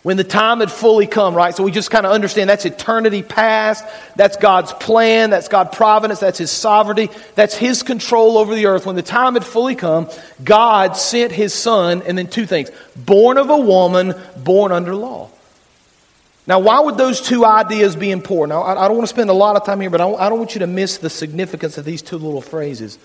when 0.02 0.16
the 0.16 0.24
time 0.24 0.58
had 0.58 0.72
fully 0.72 1.06
come, 1.06 1.32
right? 1.34 1.54
So 1.54 1.62
we 1.62 1.70
just 1.70 1.92
kind 1.92 2.04
of 2.06 2.10
understand 2.10 2.50
that's 2.50 2.64
eternity 2.64 3.22
past. 3.22 3.84
That's 4.16 4.36
God's 4.36 4.72
plan. 4.72 5.30
That's 5.30 5.46
God's 5.46 5.76
providence. 5.76 6.18
That's 6.18 6.38
His 6.38 6.50
sovereignty. 6.50 7.08
That's 7.36 7.56
His 7.56 7.84
control 7.84 8.36
over 8.36 8.54
the 8.54 8.66
earth. 8.66 8.84
When 8.84 8.96
the 8.96 9.02
time 9.02 9.34
had 9.34 9.44
fully 9.44 9.76
come, 9.76 10.08
God 10.42 10.96
sent 10.96 11.30
His 11.32 11.54
Son, 11.54 12.02
and 12.06 12.18
then 12.18 12.26
two 12.26 12.46
things 12.46 12.70
born 12.96 13.38
of 13.38 13.50
a 13.50 13.56
woman, 13.56 14.14
born 14.36 14.70
under 14.72 14.94
law. 14.94 15.28
Now, 16.46 16.60
why 16.60 16.78
would 16.78 16.96
those 16.96 17.20
two 17.20 17.44
ideas 17.44 17.96
be 17.96 18.12
important? 18.12 18.56
I 18.56 18.86
don't 18.86 18.96
want 18.96 19.08
to 19.08 19.14
spend 19.14 19.30
a 19.30 19.32
lot 19.32 19.56
of 19.56 19.64
time 19.66 19.80
here, 19.80 19.90
but 19.90 20.00
I 20.00 20.28
don't 20.28 20.38
want 20.38 20.54
you 20.54 20.60
to 20.60 20.68
miss 20.68 20.98
the 20.98 21.10
significance 21.10 21.78
of 21.78 21.84
these 21.84 22.00
two 22.00 22.16
little 22.16 22.40
phrases. 22.40 22.98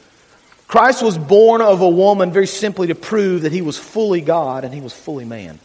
Christ 0.72 1.04
was 1.04 1.18
born 1.18 1.60
of 1.60 1.82
a 1.82 1.90
woman 1.90 2.32
very 2.32 2.48
simply 2.48 2.88
to 2.88 2.96
prove 2.96 3.42
that 3.42 3.52
he 3.52 3.62
was 3.62 3.78
fully 3.78 4.22
God 4.22 4.64
and 4.64 4.74
he 4.74 4.80
was 4.80 4.94
fully 4.94 5.26
man. 5.26 5.60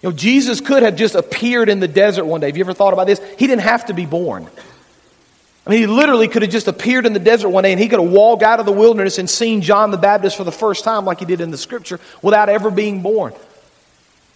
You 0.00 0.10
know, 0.10 0.12
Jesus 0.14 0.60
could 0.60 0.84
have 0.84 0.94
just 0.94 1.16
appeared 1.16 1.68
in 1.68 1.80
the 1.80 1.88
desert 1.88 2.24
one 2.24 2.40
day. 2.40 2.46
Have 2.46 2.56
you 2.56 2.62
ever 2.62 2.72
thought 2.72 2.92
about 2.92 3.08
this? 3.08 3.20
He 3.36 3.48
didn't 3.48 3.62
have 3.62 3.86
to 3.86 3.94
be 3.94 4.06
born. 4.06 4.48
I 5.66 5.70
mean, 5.70 5.80
he 5.80 5.86
literally 5.88 6.28
could 6.28 6.42
have 6.42 6.52
just 6.52 6.68
appeared 6.68 7.04
in 7.04 7.14
the 7.14 7.18
desert 7.18 7.48
one 7.48 7.64
day 7.64 7.72
and 7.72 7.80
he 7.80 7.88
could 7.88 7.98
have 7.98 8.12
walked 8.12 8.44
out 8.44 8.60
of 8.60 8.66
the 8.66 8.70
wilderness 8.70 9.18
and 9.18 9.28
seen 9.28 9.60
John 9.60 9.90
the 9.90 9.98
Baptist 9.98 10.36
for 10.36 10.44
the 10.44 10.52
first 10.52 10.84
time, 10.84 11.04
like 11.04 11.18
he 11.18 11.24
did 11.24 11.40
in 11.40 11.50
the 11.50 11.58
scripture, 11.58 11.98
without 12.22 12.48
ever 12.48 12.70
being 12.70 13.02
born. 13.02 13.34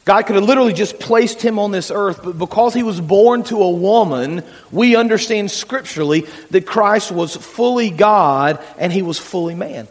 God 0.04 0.22
could 0.22 0.36
have 0.36 0.44
literally 0.44 0.72
just 0.72 0.98
placed 0.98 1.42
him 1.42 1.58
on 1.58 1.72
this 1.72 1.90
earth, 1.90 2.20
but 2.24 2.38
because 2.38 2.72
he 2.72 2.82
was 2.82 3.00
born 3.00 3.42
to 3.44 3.62
a 3.62 3.70
woman, 3.70 4.42
we 4.72 4.96
understand 4.96 5.50
scripturally 5.50 6.22
that 6.50 6.66
Christ 6.66 7.12
was 7.12 7.36
fully 7.36 7.90
God 7.90 8.64
and 8.78 8.92
he 8.92 9.02
was 9.02 9.18
fully 9.18 9.54
man. 9.54 9.88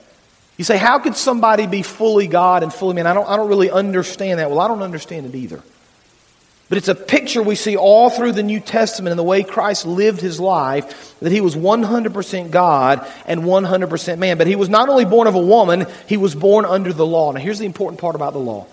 You 0.57 0.65
say, 0.65 0.77
how 0.77 0.99
could 0.99 1.15
somebody 1.15 1.67
be 1.67 1.83
fully 1.83 2.27
God 2.27 2.63
and 2.63 2.73
fully 2.73 2.95
man? 2.95 3.07
I 3.07 3.13
don't, 3.13 3.29
I 3.29 3.37
don't 3.37 3.47
really 3.47 3.69
understand 3.69 4.39
that. 4.39 4.49
Well, 4.49 4.59
I 4.59 4.67
don't 4.67 4.81
understand 4.81 5.27
it 5.27 5.35
either. 5.35 5.61
But 6.69 6.77
it's 6.77 6.87
a 6.87 6.95
picture 6.95 7.41
we 7.41 7.55
see 7.55 7.77
all 7.77 8.09
through 8.09 8.33
the 8.33 8.43
New 8.43 8.59
Testament 8.59 9.11
in 9.11 9.17
the 9.17 9.23
way 9.23 9.43
Christ 9.43 9.85
lived 9.85 10.21
his 10.21 10.39
life, 10.39 11.17
that 11.19 11.31
he 11.31 11.41
was 11.41 11.55
100% 11.55 12.51
God 12.51 13.07
and 13.25 13.41
100% 13.41 14.17
man. 14.19 14.37
But 14.37 14.47
he 14.47 14.55
was 14.55 14.69
not 14.69 14.89
only 14.89 15.05
born 15.05 15.27
of 15.27 15.35
a 15.35 15.41
woman, 15.41 15.87
he 16.07 16.17
was 16.17 16.35
born 16.35 16.65
under 16.65 16.93
the 16.93 17.05
law. 17.05 17.31
Now, 17.31 17.39
here's 17.39 17.59
the 17.59 17.65
important 17.65 18.01
part 18.01 18.15
about 18.15 18.33
the 18.33 18.39
law 18.39 18.67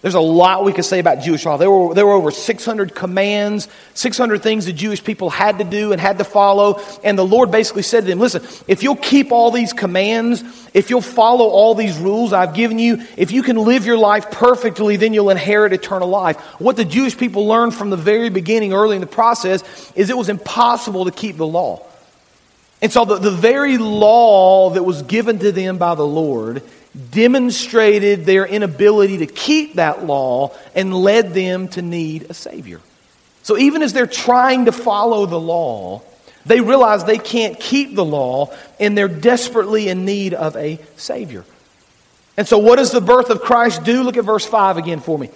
there's 0.00 0.14
a 0.14 0.20
lot 0.20 0.64
we 0.64 0.72
could 0.72 0.84
say 0.84 1.00
about 1.00 1.22
Jewish 1.22 1.44
law. 1.44 1.56
There 1.56 1.70
were, 1.70 1.92
there 1.92 2.06
were 2.06 2.12
over 2.12 2.30
600 2.30 2.94
commands, 2.94 3.66
600 3.94 4.42
things 4.42 4.66
the 4.66 4.72
Jewish 4.72 5.02
people 5.02 5.28
had 5.28 5.58
to 5.58 5.64
do 5.64 5.90
and 5.90 6.00
had 6.00 6.18
to 6.18 6.24
follow. 6.24 6.80
And 7.02 7.18
the 7.18 7.26
Lord 7.26 7.50
basically 7.50 7.82
said 7.82 8.02
to 8.02 8.06
them, 8.06 8.20
listen, 8.20 8.44
if 8.68 8.84
you'll 8.84 8.94
keep 8.94 9.32
all 9.32 9.50
these 9.50 9.72
commands, 9.72 10.44
if 10.72 10.88
you'll 10.88 11.00
follow 11.00 11.46
all 11.46 11.74
these 11.74 11.98
rules 11.98 12.32
I've 12.32 12.54
given 12.54 12.78
you, 12.78 13.04
if 13.16 13.32
you 13.32 13.42
can 13.42 13.56
live 13.56 13.86
your 13.86 13.98
life 13.98 14.30
perfectly, 14.30 14.94
then 14.94 15.14
you'll 15.14 15.30
inherit 15.30 15.72
eternal 15.72 16.08
life. 16.08 16.38
What 16.60 16.76
the 16.76 16.84
Jewish 16.84 17.18
people 17.18 17.48
learned 17.48 17.74
from 17.74 17.90
the 17.90 17.96
very 17.96 18.28
beginning, 18.28 18.72
early 18.72 18.94
in 18.94 19.00
the 19.00 19.08
process, 19.08 19.64
is 19.96 20.10
it 20.10 20.16
was 20.16 20.28
impossible 20.28 21.06
to 21.06 21.10
keep 21.10 21.36
the 21.36 21.46
law. 21.46 21.84
And 22.80 22.92
so 22.92 23.04
the, 23.04 23.16
the 23.16 23.32
very 23.32 23.78
law 23.78 24.70
that 24.70 24.84
was 24.84 25.02
given 25.02 25.40
to 25.40 25.50
them 25.50 25.78
by 25.78 25.96
the 25.96 26.06
Lord 26.06 26.62
demonstrated 27.10 28.24
their 28.24 28.46
inability 28.46 29.18
to 29.18 29.26
keep 29.26 29.74
that 29.74 30.04
law 30.04 30.56
and 30.74 30.94
led 30.94 31.34
them 31.34 31.68
to 31.68 31.82
need 31.82 32.30
a 32.30 32.34
Savior. 32.34 32.80
So 33.42 33.56
even 33.56 33.82
as 33.82 33.92
they're 33.92 34.06
trying 34.06 34.66
to 34.66 34.72
follow 34.72 35.26
the 35.26 35.40
law, 35.40 36.02
they 36.46 36.60
realize 36.60 37.04
they 37.04 37.18
can't 37.18 37.58
keep 37.60 37.94
the 37.94 38.04
law 38.04 38.54
and 38.80 38.96
they're 38.96 39.08
desperately 39.08 39.88
in 39.88 40.04
need 40.04 40.34
of 40.34 40.56
a 40.56 40.78
Savior. 40.96 41.44
And 42.36 42.46
so, 42.46 42.58
what 42.58 42.76
does 42.76 42.92
the 42.92 43.00
birth 43.00 43.30
of 43.30 43.40
Christ 43.40 43.84
do? 43.84 44.02
Look 44.02 44.16
at 44.16 44.24
verse 44.24 44.46
5 44.46 44.76
again 44.76 45.00
for 45.00 45.18
me. 45.18 45.28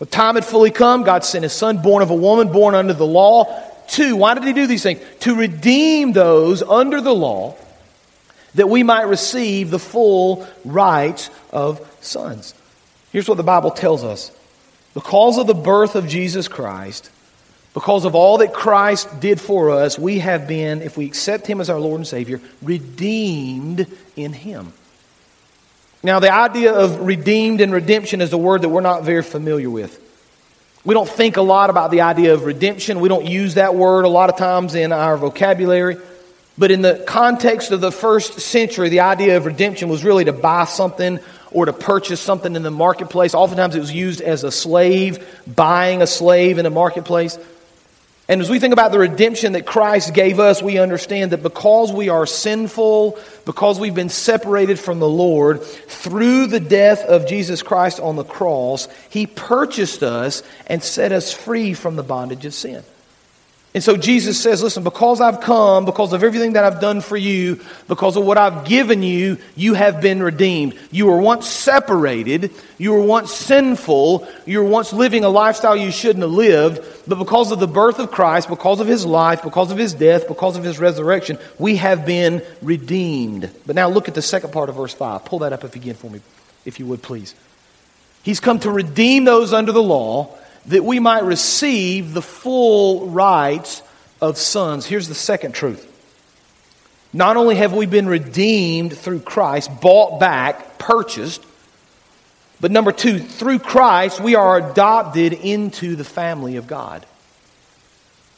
The 0.00 0.06
time 0.06 0.34
had 0.34 0.44
fully 0.44 0.70
come. 0.70 1.04
God 1.04 1.24
sent 1.24 1.44
his 1.44 1.52
son, 1.52 1.80
born 1.80 2.02
of 2.02 2.10
a 2.10 2.14
woman, 2.14 2.50
born 2.50 2.74
under 2.74 2.92
the 2.92 3.06
law. 3.06 3.44
Two, 3.86 4.16
why 4.16 4.34
did 4.34 4.44
he 4.44 4.52
do 4.52 4.66
these 4.66 4.82
things? 4.82 5.00
To 5.20 5.36
redeem 5.36 6.12
those 6.12 6.62
under 6.62 7.00
the 7.00 7.14
law 7.14 7.56
that 8.54 8.68
we 8.68 8.82
might 8.82 9.02
receive 9.02 9.70
the 9.70 9.78
full 9.78 10.46
rights 10.64 11.30
of 11.52 11.86
sons. 12.00 12.54
Here's 13.12 13.28
what 13.28 13.36
the 13.36 13.42
Bible 13.42 13.70
tells 13.70 14.04
us 14.04 14.32
because 14.94 15.38
of 15.38 15.46
the 15.46 15.54
birth 15.54 15.94
of 15.94 16.08
Jesus 16.08 16.48
Christ, 16.48 17.10
because 17.74 18.04
of 18.04 18.14
all 18.14 18.38
that 18.38 18.52
Christ 18.52 19.20
did 19.20 19.40
for 19.40 19.70
us, 19.70 19.98
we 19.98 20.18
have 20.18 20.48
been, 20.48 20.82
if 20.82 20.96
we 20.96 21.06
accept 21.06 21.46
Him 21.46 21.60
as 21.60 21.70
our 21.70 21.78
Lord 21.78 22.00
and 22.00 22.06
Savior, 22.06 22.40
redeemed 22.62 23.86
in 24.16 24.32
Him. 24.32 24.72
Now, 26.02 26.18
the 26.18 26.32
idea 26.32 26.72
of 26.72 27.00
redeemed 27.00 27.60
and 27.60 27.72
redemption 27.72 28.20
is 28.20 28.32
a 28.32 28.38
word 28.38 28.62
that 28.62 28.70
we're 28.70 28.80
not 28.80 29.04
very 29.04 29.22
familiar 29.22 29.70
with. 29.70 30.00
We 30.84 30.94
don't 30.94 31.08
think 31.08 31.36
a 31.36 31.42
lot 31.42 31.68
about 31.68 31.90
the 31.90 32.00
idea 32.00 32.32
of 32.32 32.44
redemption. 32.44 33.00
We 33.00 33.10
don't 33.10 33.26
use 33.26 33.54
that 33.54 33.74
word 33.74 34.06
a 34.06 34.08
lot 34.08 34.30
of 34.30 34.36
times 34.36 34.74
in 34.74 34.92
our 34.92 35.18
vocabulary. 35.18 35.98
But 36.60 36.70
in 36.70 36.82
the 36.82 37.02
context 37.06 37.70
of 37.70 37.80
the 37.80 37.90
first 37.90 38.38
century, 38.38 38.90
the 38.90 39.00
idea 39.00 39.38
of 39.38 39.46
redemption 39.46 39.88
was 39.88 40.04
really 40.04 40.26
to 40.26 40.34
buy 40.34 40.66
something 40.66 41.18
or 41.52 41.64
to 41.64 41.72
purchase 41.72 42.20
something 42.20 42.54
in 42.54 42.62
the 42.62 42.70
marketplace. 42.70 43.32
Oftentimes 43.32 43.74
it 43.74 43.78
was 43.78 43.90
used 43.90 44.20
as 44.20 44.44
a 44.44 44.52
slave, 44.52 45.26
buying 45.46 46.02
a 46.02 46.06
slave 46.06 46.58
in 46.58 46.66
a 46.66 46.70
marketplace. 46.70 47.38
And 48.28 48.42
as 48.42 48.50
we 48.50 48.58
think 48.58 48.74
about 48.74 48.92
the 48.92 48.98
redemption 48.98 49.54
that 49.54 49.64
Christ 49.64 50.12
gave 50.12 50.38
us, 50.38 50.62
we 50.62 50.76
understand 50.76 51.32
that 51.32 51.42
because 51.42 51.94
we 51.94 52.10
are 52.10 52.26
sinful, 52.26 53.18
because 53.46 53.80
we've 53.80 53.94
been 53.94 54.10
separated 54.10 54.78
from 54.78 54.98
the 54.98 55.08
Lord, 55.08 55.62
through 55.62 56.48
the 56.48 56.60
death 56.60 57.02
of 57.06 57.26
Jesus 57.26 57.62
Christ 57.62 58.00
on 58.00 58.16
the 58.16 58.22
cross, 58.22 58.86
He 59.08 59.26
purchased 59.26 60.02
us 60.02 60.42
and 60.66 60.82
set 60.82 61.10
us 61.10 61.32
free 61.32 61.72
from 61.72 61.96
the 61.96 62.02
bondage 62.02 62.44
of 62.44 62.52
sin. 62.52 62.82
And 63.72 63.84
so 63.84 63.96
Jesus 63.96 64.40
says, 64.40 64.64
Listen, 64.64 64.82
because 64.82 65.20
I've 65.20 65.40
come, 65.40 65.84
because 65.84 66.12
of 66.12 66.24
everything 66.24 66.54
that 66.54 66.64
I've 66.64 66.80
done 66.80 67.00
for 67.00 67.16
you, 67.16 67.60
because 67.86 68.16
of 68.16 68.24
what 68.24 68.36
I've 68.36 68.64
given 68.64 69.04
you, 69.04 69.38
you 69.54 69.74
have 69.74 70.00
been 70.00 70.20
redeemed. 70.20 70.76
You 70.90 71.06
were 71.06 71.20
once 71.20 71.48
separated, 71.48 72.50
you 72.78 72.90
were 72.90 73.00
once 73.00 73.32
sinful, 73.32 74.26
you 74.44 74.58
were 74.58 74.68
once 74.68 74.92
living 74.92 75.22
a 75.24 75.28
lifestyle 75.28 75.76
you 75.76 75.92
shouldn't 75.92 76.22
have 76.22 76.32
lived, 76.32 76.84
but 77.06 77.18
because 77.20 77.52
of 77.52 77.60
the 77.60 77.68
birth 77.68 78.00
of 78.00 78.10
Christ, 78.10 78.48
because 78.48 78.80
of 78.80 78.88
his 78.88 79.06
life, 79.06 79.44
because 79.44 79.70
of 79.70 79.78
his 79.78 79.94
death, 79.94 80.26
because 80.26 80.56
of 80.56 80.64
his 80.64 80.80
resurrection, 80.80 81.38
we 81.60 81.76
have 81.76 82.04
been 82.04 82.42
redeemed. 82.62 83.50
But 83.66 83.76
now 83.76 83.88
look 83.88 84.08
at 84.08 84.14
the 84.14 84.22
second 84.22 84.52
part 84.52 84.68
of 84.68 84.74
verse 84.74 84.94
5. 84.94 85.24
Pull 85.24 85.40
that 85.40 85.52
up 85.52 85.62
again 85.62 85.94
for 85.94 86.10
me, 86.10 86.20
if 86.64 86.80
you 86.80 86.86
would, 86.86 87.02
please. 87.02 87.36
He's 88.24 88.40
come 88.40 88.58
to 88.60 88.70
redeem 88.70 89.24
those 89.24 89.52
under 89.52 89.70
the 89.70 89.82
law 89.82 90.36
that 90.66 90.84
we 90.84 91.00
might 91.00 91.24
receive 91.24 92.12
the 92.12 92.22
full 92.22 93.06
rights 93.08 93.82
of 94.20 94.36
sons. 94.36 94.86
Here's 94.86 95.08
the 95.08 95.14
second 95.14 95.52
truth. 95.52 95.86
Not 97.12 97.36
only 97.36 97.56
have 97.56 97.72
we 97.72 97.86
been 97.86 98.06
redeemed 98.06 98.96
through 98.96 99.20
Christ, 99.20 99.70
bought 99.80 100.20
back, 100.20 100.78
purchased, 100.78 101.44
but 102.60 102.70
number 102.70 102.92
two, 102.92 103.18
through 103.18 103.58
Christ, 103.58 104.20
we 104.20 104.34
are 104.34 104.58
adopted 104.70 105.32
into 105.32 105.96
the 105.96 106.04
family 106.04 106.56
of 106.56 106.66
God. 106.66 107.06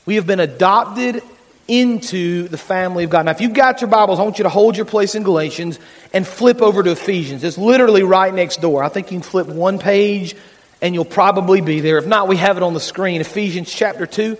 We 0.06 0.14
have 0.14 0.26
been 0.26 0.40
adopted 0.40 1.22
into 1.68 2.48
the 2.48 2.58
family 2.58 3.04
of 3.04 3.10
God. 3.10 3.26
Now, 3.26 3.32
if 3.32 3.40
you've 3.40 3.52
got 3.52 3.80
your 3.80 3.90
Bibles, 3.90 4.18
I 4.20 4.22
want 4.22 4.38
you 4.38 4.44
to 4.44 4.48
hold 4.48 4.76
your 4.76 4.86
place 4.86 5.14
in 5.14 5.22
Galatians 5.22 5.78
and 6.12 6.26
flip 6.26 6.62
over 6.62 6.82
to 6.82 6.90
Ephesians. 6.90 7.44
It's 7.44 7.58
literally 7.58 8.02
right 8.02 8.32
next 8.32 8.60
door. 8.60 8.82
I 8.82 8.88
think 8.88 9.10
you 9.10 9.18
can 9.18 9.22
flip 9.22 9.48
one 9.48 9.78
page 9.78 10.36
and 10.82 10.94
you'll 10.94 11.04
probably 11.04 11.60
be 11.60 11.80
there. 11.80 11.96
If 11.96 12.06
not, 12.06 12.26
we 12.26 12.36
have 12.36 12.56
it 12.56 12.62
on 12.64 12.74
the 12.74 12.80
screen. 12.80 13.20
Ephesians 13.20 13.72
chapter 13.72 14.04
2. 14.04 14.36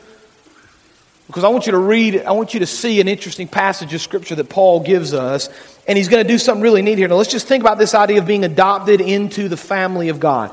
because 1.29 1.45
I 1.45 1.49
want 1.49 1.67
you 1.67 1.73
to 1.73 1.79
read, 1.79 2.21
I 2.23 2.33
want 2.33 2.53
you 2.53 2.61
to 2.61 2.67
see 2.67 3.01
an 3.01 3.07
interesting 3.07 3.47
passage 3.47 3.95
of 3.95 4.01
Scripture 4.03 4.35
that 4.35 4.51
Paul 4.51 4.81
gives 4.81 5.15
us. 5.15 5.49
And 5.87 5.97
he's 5.97 6.09
going 6.09 6.23
to 6.23 6.29
do 6.29 6.39
something 6.39 6.63
really 6.63 6.83
neat 6.83 6.99
here. 6.99 7.09
Now, 7.09 7.15
let's 7.15 7.31
just 7.31 7.47
think 7.47 7.63
about 7.63 7.79
this 7.79 7.95
idea 7.95 8.19
of 8.19 8.27
being 8.27 8.45
adopted 8.45 9.01
into 9.01 9.49
the 9.49 9.57
family 9.57 10.11
of 10.11 10.21
God. 10.21 10.51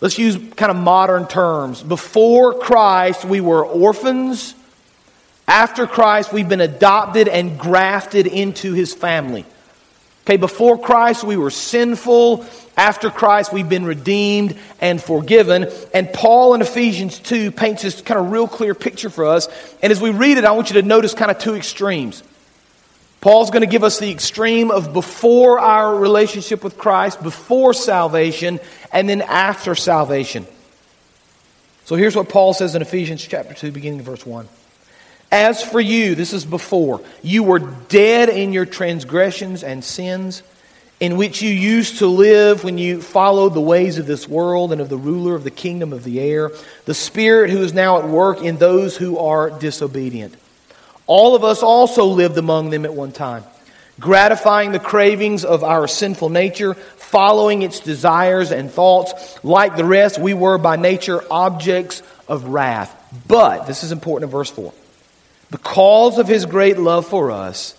Let's 0.00 0.18
use 0.18 0.36
kind 0.56 0.70
of 0.70 0.76
modern 0.76 1.26
terms. 1.26 1.82
Before 1.82 2.58
Christ, 2.58 3.24
we 3.24 3.40
were 3.40 3.64
orphans. 3.64 4.54
After 5.48 5.86
Christ, 5.86 6.32
we've 6.32 6.48
been 6.48 6.60
adopted 6.60 7.28
and 7.28 7.58
grafted 7.58 8.26
into 8.26 8.74
his 8.74 8.92
family. 8.92 9.46
Okay, 10.26 10.38
before 10.38 10.76
Christ, 10.76 11.22
we 11.22 11.36
were 11.36 11.52
sinful. 11.52 12.44
After 12.76 13.10
Christ, 13.10 13.52
we've 13.52 13.68
been 13.68 13.84
redeemed 13.84 14.58
and 14.80 15.00
forgiven. 15.00 15.70
And 15.94 16.12
Paul 16.12 16.54
in 16.54 16.62
Ephesians 16.62 17.20
2 17.20 17.52
paints 17.52 17.82
this 17.82 18.00
kind 18.02 18.18
of 18.18 18.32
real 18.32 18.48
clear 18.48 18.74
picture 18.74 19.08
for 19.08 19.24
us. 19.24 19.46
And 19.84 19.92
as 19.92 20.00
we 20.00 20.10
read 20.10 20.36
it, 20.36 20.44
I 20.44 20.50
want 20.50 20.70
you 20.70 20.82
to 20.82 20.86
notice 20.86 21.14
kind 21.14 21.30
of 21.30 21.38
two 21.38 21.54
extremes. 21.54 22.24
Paul's 23.20 23.50
going 23.50 23.60
to 23.60 23.68
give 23.68 23.84
us 23.84 24.00
the 24.00 24.10
extreme 24.10 24.72
of 24.72 24.92
before 24.92 25.60
our 25.60 25.94
relationship 25.94 26.64
with 26.64 26.76
Christ, 26.76 27.22
before 27.22 27.72
salvation, 27.72 28.58
and 28.92 29.08
then 29.08 29.22
after 29.22 29.76
salvation. 29.76 30.44
So 31.84 31.94
here's 31.94 32.16
what 32.16 32.28
Paul 32.28 32.52
says 32.52 32.74
in 32.74 32.82
Ephesians 32.82 33.24
chapter 33.24 33.54
2, 33.54 33.70
beginning 33.70 34.00
of 34.00 34.06
verse 34.06 34.26
1. 34.26 34.48
As 35.30 35.62
for 35.62 35.80
you, 35.80 36.14
this 36.14 36.32
is 36.32 36.44
before, 36.44 37.00
you 37.22 37.42
were 37.42 37.58
dead 37.58 38.28
in 38.28 38.52
your 38.52 38.64
transgressions 38.64 39.64
and 39.64 39.82
sins, 39.82 40.42
in 41.00 41.16
which 41.16 41.42
you 41.42 41.50
used 41.50 41.98
to 41.98 42.06
live 42.06 42.64
when 42.64 42.78
you 42.78 43.02
followed 43.02 43.52
the 43.52 43.60
ways 43.60 43.98
of 43.98 44.06
this 44.06 44.28
world 44.28 44.72
and 44.72 44.80
of 44.80 44.88
the 44.88 44.96
ruler 44.96 45.34
of 45.34 45.44
the 45.44 45.50
kingdom 45.50 45.92
of 45.92 46.04
the 46.04 46.20
air, 46.20 46.52
the 46.84 46.94
Spirit 46.94 47.50
who 47.50 47.62
is 47.62 47.74
now 47.74 47.98
at 47.98 48.08
work 48.08 48.40
in 48.40 48.56
those 48.56 48.96
who 48.96 49.18
are 49.18 49.50
disobedient. 49.50 50.34
All 51.06 51.34
of 51.34 51.44
us 51.44 51.62
also 51.62 52.06
lived 52.06 52.38
among 52.38 52.70
them 52.70 52.84
at 52.84 52.94
one 52.94 53.12
time, 53.12 53.44
gratifying 54.00 54.72
the 54.72 54.78
cravings 54.78 55.44
of 55.44 55.62
our 55.64 55.86
sinful 55.86 56.30
nature, 56.30 56.74
following 56.74 57.62
its 57.62 57.80
desires 57.80 58.50
and 58.50 58.70
thoughts. 58.70 59.44
Like 59.44 59.76
the 59.76 59.84
rest, 59.84 60.18
we 60.18 60.34
were 60.34 60.56
by 60.56 60.76
nature 60.76 61.22
objects 61.30 62.02
of 62.26 62.44
wrath. 62.44 62.92
But, 63.28 63.66
this 63.66 63.84
is 63.84 63.92
important 63.92 64.30
in 64.30 64.32
verse 64.32 64.50
4. 64.50 64.72
Because 65.50 66.18
of 66.18 66.26
his 66.26 66.46
great 66.46 66.78
love 66.78 67.06
for 67.06 67.30
us, 67.30 67.74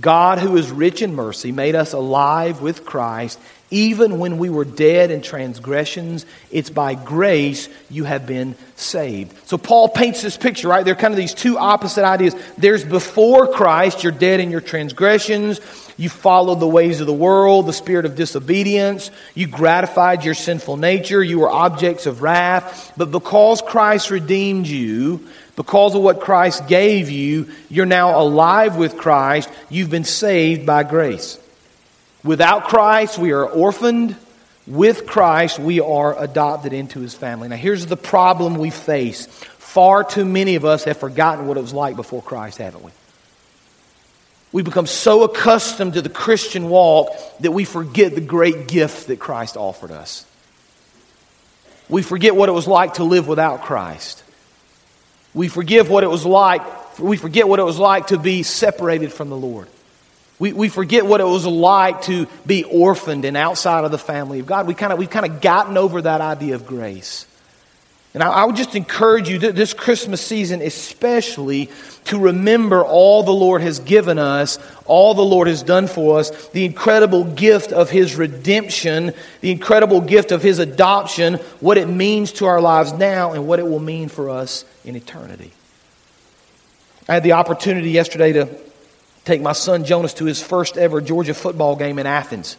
God, 0.00 0.38
who 0.38 0.56
is 0.56 0.70
rich 0.70 1.02
in 1.02 1.14
mercy, 1.14 1.50
made 1.50 1.74
us 1.74 1.92
alive 1.92 2.60
with 2.60 2.84
Christ 2.84 3.38
even 3.70 4.18
when 4.18 4.38
we 4.38 4.50
were 4.50 4.64
dead 4.64 5.10
in 5.10 5.22
transgressions. 5.22 6.24
It's 6.50 6.70
by 6.70 6.94
grace 6.94 7.68
you 7.90 8.04
have 8.04 8.26
been 8.26 8.54
saved. 8.76 9.46
So 9.46 9.58
Paul 9.58 9.88
paints 9.88 10.22
this 10.22 10.36
picture, 10.36 10.68
right? 10.68 10.84
They're 10.84 10.94
kind 10.94 11.12
of 11.12 11.18
these 11.18 11.34
two 11.34 11.58
opposite 11.58 12.04
ideas. 12.04 12.34
There's 12.56 12.84
before 12.84 13.52
Christ, 13.52 14.02
you're 14.02 14.12
dead 14.12 14.40
in 14.40 14.50
your 14.50 14.60
transgressions. 14.60 15.60
You 15.98 16.08
followed 16.08 16.60
the 16.60 16.68
ways 16.68 17.00
of 17.00 17.06
the 17.08 17.12
world, 17.12 17.66
the 17.66 17.72
spirit 17.72 18.06
of 18.06 18.14
disobedience. 18.14 19.10
You 19.34 19.48
gratified 19.48 20.24
your 20.24 20.34
sinful 20.34 20.76
nature. 20.76 21.22
You 21.22 21.40
were 21.40 21.50
objects 21.50 22.06
of 22.06 22.22
wrath. 22.22 22.92
But 22.96 23.10
because 23.10 23.60
Christ 23.60 24.10
redeemed 24.10 24.68
you, 24.68 25.28
because 25.56 25.96
of 25.96 26.02
what 26.02 26.20
Christ 26.20 26.68
gave 26.68 27.10
you, 27.10 27.50
you're 27.68 27.84
now 27.84 28.20
alive 28.20 28.76
with 28.76 28.96
Christ. 28.96 29.50
You've 29.68 29.90
been 29.90 30.04
saved 30.04 30.64
by 30.64 30.84
grace. 30.84 31.36
Without 32.28 32.64
Christ, 32.64 33.18
we 33.18 33.32
are 33.32 33.46
orphaned. 33.46 34.14
With 34.66 35.06
Christ, 35.06 35.58
we 35.58 35.80
are 35.80 36.22
adopted 36.22 36.74
into 36.74 37.00
his 37.00 37.14
family. 37.14 37.48
Now, 37.48 37.56
here's 37.56 37.86
the 37.86 37.96
problem 37.96 38.58
we 38.58 38.68
face. 38.68 39.24
Far 39.56 40.04
too 40.04 40.26
many 40.26 40.54
of 40.54 40.66
us 40.66 40.84
have 40.84 40.98
forgotten 40.98 41.46
what 41.46 41.56
it 41.56 41.62
was 41.62 41.72
like 41.72 41.96
before 41.96 42.20
Christ, 42.20 42.58
haven't 42.58 42.84
we? 42.84 42.90
We 44.52 44.62
become 44.62 44.86
so 44.86 45.22
accustomed 45.22 45.94
to 45.94 46.02
the 46.02 46.10
Christian 46.10 46.68
walk 46.68 47.16
that 47.40 47.52
we 47.52 47.64
forget 47.64 48.14
the 48.14 48.20
great 48.20 48.68
gift 48.68 49.06
that 49.06 49.18
Christ 49.18 49.56
offered 49.56 49.90
us. 49.90 50.26
We 51.88 52.02
forget 52.02 52.36
what 52.36 52.50
it 52.50 52.52
was 52.52 52.66
like 52.66 52.94
to 52.94 53.04
live 53.04 53.26
without 53.26 53.62
Christ. 53.62 54.22
We 55.32 55.48
forgive 55.48 55.88
what 55.88 56.04
it 56.04 56.10
was 56.10 56.26
like, 56.26 56.98
we 56.98 57.16
forget 57.16 57.48
what 57.48 57.58
it 57.58 57.64
was 57.64 57.78
like 57.78 58.08
to 58.08 58.18
be 58.18 58.42
separated 58.42 59.14
from 59.14 59.30
the 59.30 59.36
Lord. 59.36 59.68
We, 60.38 60.52
we 60.52 60.68
forget 60.68 61.04
what 61.04 61.20
it 61.20 61.26
was 61.26 61.46
like 61.46 62.02
to 62.02 62.26
be 62.46 62.62
orphaned 62.64 63.24
and 63.24 63.36
outside 63.36 63.84
of 63.84 63.90
the 63.90 63.98
family 63.98 64.38
of 64.38 64.46
God. 64.46 64.66
We 64.66 64.74
kind 64.74 64.92
of, 64.92 64.98
we've 64.98 65.10
kind 65.10 65.26
of 65.26 65.40
gotten 65.40 65.76
over 65.76 66.02
that 66.02 66.20
idea 66.20 66.54
of 66.54 66.66
grace. 66.66 67.26
And 68.14 68.22
I, 68.22 68.28
I 68.28 68.44
would 68.44 68.56
just 68.56 68.74
encourage 68.74 69.28
you 69.28 69.38
this 69.38 69.74
Christmas 69.74 70.20
season, 70.24 70.62
especially, 70.62 71.70
to 72.04 72.18
remember 72.18 72.84
all 72.84 73.22
the 73.22 73.32
Lord 73.32 73.62
has 73.62 73.80
given 73.80 74.18
us, 74.18 74.58
all 74.86 75.14
the 75.14 75.22
Lord 75.22 75.46
has 75.46 75.62
done 75.62 75.88
for 75.88 76.18
us, 76.18 76.48
the 76.48 76.64
incredible 76.64 77.24
gift 77.24 77.72
of 77.72 77.90
His 77.90 78.16
redemption, 78.16 79.12
the 79.40 79.50
incredible 79.50 80.00
gift 80.00 80.32
of 80.32 80.42
His 80.42 80.58
adoption, 80.58 81.34
what 81.60 81.78
it 81.78 81.88
means 81.88 82.32
to 82.32 82.46
our 82.46 82.60
lives 82.60 82.92
now, 82.92 83.32
and 83.32 83.46
what 83.46 83.58
it 83.58 83.66
will 83.66 83.78
mean 83.80 84.08
for 84.08 84.30
us 84.30 84.64
in 84.84 84.96
eternity. 84.96 85.52
I 87.08 87.14
had 87.14 87.22
the 87.22 87.32
opportunity 87.32 87.90
yesterday 87.90 88.32
to 88.32 88.46
take 89.28 89.42
my 89.42 89.52
son 89.52 89.84
Jonas 89.84 90.14
to 90.14 90.24
his 90.24 90.42
first 90.42 90.78
ever 90.78 91.00
Georgia 91.00 91.34
football 91.34 91.76
game 91.76 91.98
in 91.98 92.06
Athens. 92.06 92.56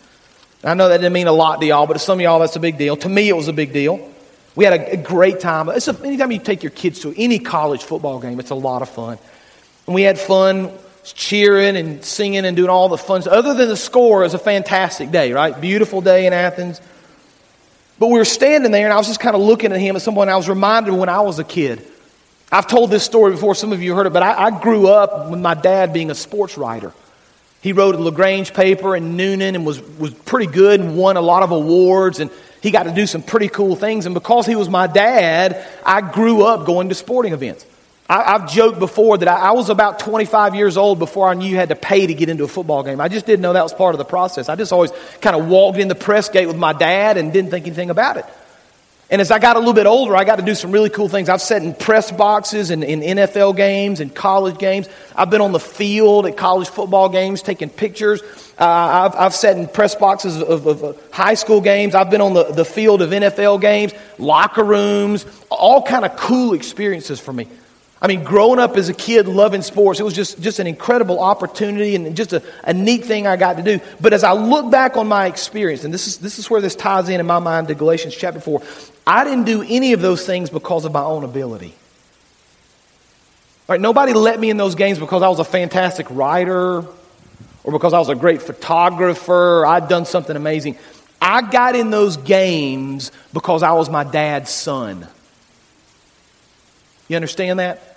I 0.63 0.75
know 0.75 0.88
that 0.89 0.97
didn't 0.97 1.13
mean 1.13 1.27
a 1.27 1.34
lot 1.34 1.62
to 1.62 1.65
y'all, 1.65 1.88
but 1.88 1.93
to 1.93 1.99
some 1.99 2.19
of 2.19 2.21
y'all, 2.21 2.39
that's 2.39 2.55
a 2.55 2.60
big 2.60 2.77
deal. 2.77 2.95
To 2.97 3.10
me, 3.10 3.27
it 3.27 3.36
was 3.36 3.47
a 3.47 3.53
big 3.53 3.73
deal. 3.73 4.12
We 4.55 4.65
had 4.65 4.73
a, 4.73 4.93
a 4.93 4.97
great 4.97 5.39
time. 5.39 5.69
It's 5.69 5.88
a, 5.88 5.99
anytime 6.05 6.32
you 6.32 6.39
take 6.39 6.62
your 6.62 6.69
kids 6.69 6.99
to 7.01 7.13
any 7.17 7.39
college 7.39 7.84
football 7.84 8.19
game, 8.19 8.39
it's 8.39 8.51
a 8.51 8.55
lot 8.55 8.82
of 8.82 8.89
fun. 8.89 9.17
And 9.88 9.95
we 9.95 10.03
had 10.03 10.19
fun 10.19 10.71
cheering 11.03 11.75
and 11.75 12.05
singing 12.05 12.45
and 12.45 12.55
doing 12.55 12.69
all 12.69 12.88
the 12.88 12.97
fun. 12.97 13.23
Other 13.27 13.55
than 13.55 13.67
the 13.67 13.77
score, 13.77 14.21
it 14.21 14.25
was 14.25 14.34
a 14.36 14.39
fantastic 14.39 15.10
day, 15.10 15.32
right? 15.34 15.60
Beautiful 15.60 16.01
day 16.01 16.27
in 16.27 16.34
Athens. 16.34 16.82
But 17.97 18.08
we 18.08 18.19
were 18.19 18.25
standing 18.25 18.71
there, 18.71 18.86
and 18.86 18.93
I 18.93 18.97
was 18.97 19.08
just 19.08 19.19
kind 19.19 19.36
of 19.36 19.41
looking 19.41 19.71
at 19.71 19.79
him 19.79 19.95
at 19.95 20.03
some 20.03 20.13
point. 20.13 20.29
I 20.29 20.38
was 20.38 20.47
reminded 20.47 20.93
when 20.93 21.10
I 21.10 21.21
was 21.21 21.39
a 21.39 21.43
kid. 21.43 21.86
I've 22.51 22.67
told 22.67 22.89
this 22.89 23.03
story 23.03 23.31
before, 23.31 23.53
some 23.53 23.73
of 23.73 23.81
you 23.81 23.93
heard 23.93 24.07
it, 24.07 24.13
but 24.13 24.23
I, 24.23 24.45
I 24.45 24.62
grew 24.62 24.88
up 24.88 25.29
with 25.29 25.39
my 25.39 25.53
dad 25.53 25.93
being 25.93 26.09
a 26.09 26.15
sports 26.15 26.57
writer. 26.57 26.93
He 27.62 27.73
wrote 27.73 27.95
a 27.95 27.99
LaGrange 27.99 28.53
paper 28.53 28.95
in 28.95 29.17
Newnan 29.17 29.55
and 29.55 29.65
was, 29.65 29.81
was 29.97 30.13
pretty 30.13 30.51
good 30.51 30.79
and 30.79 30.97
won 30.97 31.17
a 31.17 31.21
lot 31.21 31.43
of 31.43 31.51
awards. 31.51 32.19
And 32.19 32.31
he 32.62 32.71
got 32.71 32.83
to 32.83 32.91
do 32.91 33.05
some 33.05 33.21
pretty 33.21 33.49
cool 33.49 33.75
things. 33.75 34.05
And 34.05 34.15
because 34.15 34.45
he 34.45 34.55
was 34.55 34.69
my 34.69 34.88
dad, 34.88 35.65
I 35.85 36.01
grew 36.01 36.43
up 36.43 36.65
going 36.65 36.89
to 36.89 36.95
sporting 36.95 37.33
events. 37.33 37.65
I, 38.09 38.39
have 38.39 38.51
joked 38.51 38.79
before 38.79 39.19
that 39.19 39.27
I, 39.27 39.49
I, 39.49 39.51
was 39.51 39.69
about 39.69 39.99
25 39.99 40.55
years 40.55 40.77
old 40.77 40.97
before 40.97 41.29
I 41.29 41.35
knew 41.35 41.47
you 41.47 41.57
had 41.57 41.69
to 41.69 41.75
pay 41.75 42.07
to 42.07 42.13
get 42.15 42.27
into 42.27 42.43
a 42.43 42.47
football 42.47 42.81
game. 42.81 42.99
I 42.99 43.07
just 43.07 43.27
didn't 43.27 43.41
know 43.41 43.53
that 43.53 43.62
was 43.62 43.73
part 43.73 43.93
of 43.93 43.99
the 43.99 44.05
process. 44.05 44.49
I 44.49 44.55
just 44.55 44.73
always 44.73 44.91
kind 45.21 45.35
of 45.35 45.47
walked 45.47 45.77
in 45.77 45.89
the 45.89 45.95
press 45.95 46.27
gate 46.27 46.47
with 46.47 46.55
my 46.55 46.73
dad 46.73 47.17
and 47.17 47.31
didn't 47.31 47.51
think 47.51 47.67
anything 47.67 47.91
about 47.91 48.17
it. 48.17 48.25
And 49.11 49.21
as 49.21 49.31
I 49.31 49.39
got 49.39 49.55
a 49.55 49.59
little 49.59 49.73
bit 49.73 49.87
older, 49.87 50.15
I 50.15 50.23
got 50.23 50.35
to 50.35 50.43
do 50.43 50.53
some 50.53 50.71
really 50.71 50.91
cool 50.91 51.09
things. 51.09 51.29
I've 51.29 51.41
sat 51.41 51.63
in 51.63 51.73
press 51.73 52.11
boxes 52.11 52.69
and 52.69 52.83
in 52.83 52.99
NFL 53.01 53.55
games 53.55 54.01
and 54.01 54.13
college 54.13 54.59
games. 54.59 54.87
I've 55.15 55.31
been 55.31 55.41
on 55.41 55.51
the 55.51 55.59
field 55.59 56.27
at 56.27 56.37
college 56.37 56.69
football 56.69 57.09
games 57.09 57.41
taking 57.41 57.69
pictures. 57.69 58.21
Uh, 58.59 58.65
I've, 58.65 59.15
I've 59.15 59.33
sat 59.33 59.57
in 59.57 59.67
press 59.67 59.95
boxes 59.95 60.39
of, 60.39 60.67
of, 60.67 60.83
of, 60.83 61.11
high 61.11 61.33
school 61.33 61.59
games. 61.59 61.95
I've 61.95 62.11
been 62.11 62.21
on 62.21 62.35
the, 62.35 62.43
the 62.51 62.65
field 62.65 63.01
of 63.01 63.09
NFL 63.09 63.61
games, 63.61 63.93
locker 64.19 64.63
rooms, 64.63 65.25
all 65.49 65.81
kind 65.81 66.05
of 66.05 66.15
cool 66.15 66.53
experiences 66.53 67.19
for 67.19 67.33
me. 67.33 67.47
I 68.01 68.07
mean, 68.07 68.23
growing 68.23 68.59
up 68.59 68.77
as 68.77 68.88
a 68.88 68.93
kid 68.93 69.27
loving 69.27 69.62
sports, 69.62 69.99
it 69.99 70.03
was 70.03 70.13
just, 70.13 70.41
just 70.41 70.59
an 70.59 70.67
incredible 70.67 71.19
opportunity 71.19 71.95
and 71.95 72.15
just 72.15 72.31
a, 72.31 72.41
a 72.63 72.73
neat 72.73 73.03
thing 73.03 73.27
I 73.27 73.35
got 73.35 73.57
to 73.57 73.63
do. 73.63 73.81
But 73.99 74.13
as 74.13 74.23
I 74.23 74.31
look 74.31 74.71
back 74.71 74.95
on 74.95 75.07
my 75.07 75.25
experience, 75.25 75.83
and 75.83 75.93
this 75.93 76.07
is, 76.07 76.17
this 76.17 76.39
is 76.39 76.49
where 76.49 76.62
this 76.62 76.75
ties 76.75 77.09
in 77.09 77.19
in 77.19 77.25
my 77.25 77.39
mind 77.39 77.67
to 77.67 77.75
Galatians 77.75 78.15
chapter 78.15 78.39
4, 78.39 78.62
I 79.05 79.25
didn't 79.25 79.43
do 79.43 79.63
any 79.67 79.91
of 79.91 80.01
those 80.01 80.25
things 80.25 80.49
because 80.49 80.85
of 80.85 80.93
my 80.93 81.03
own 81.03 81.25
ability. 81.25 81.73
Right, 83.67 83.81
nobody 83.81 84.13
let 84.13 84.39
me 84.39 84.49
in 84.49 84.57
those 84.57 84.75
games 84.75 84.97
because 84.97 85.21
I 85.21 85.27
was 85.27 85.39
a 85.39 85.43
fantastic 85.43 86.07
writer 86.09 86.85
or 87.63 87.71
because 87.71 87.93
I 87.93 87.99
was 87.99 88.09
a 88.09 88.15
great 88.15 88.41
photographer. 88.41 89.65
I'd 89.65 89.89
done 89.89 90.05
something 90.05 90.35
amazing. 90.35 90.77
I 91.21 91.41
got 91.41 91.75
in 91.75 91.89
those 91.89 92.15
games 92.15 93.12
because 93.33 93.62
I 93.62 93.73
was 93.73 93.89
my 93.89 94.05
dad's 94.05 94.51
son. 94.51 95.05
You 97.09 97.15
understand 97.15 97.59
that? 97.59 97.88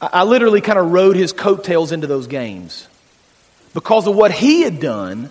I 0.00 0.24
literally 0.24 0.60
kind 0.60 0.78
of 0.78 0.90
rode 0.92 1.16
his 1.16 1.32
coattails 1.32 1.92
into 1.92 2.06
those 2.06 2.26
games. 2.26 2.88
Because 3.74 4.06
of 4.06 4.16
what 4.16 4.32
he 4.32 4.62
had 4.62 4.80
done, 4.80 5.30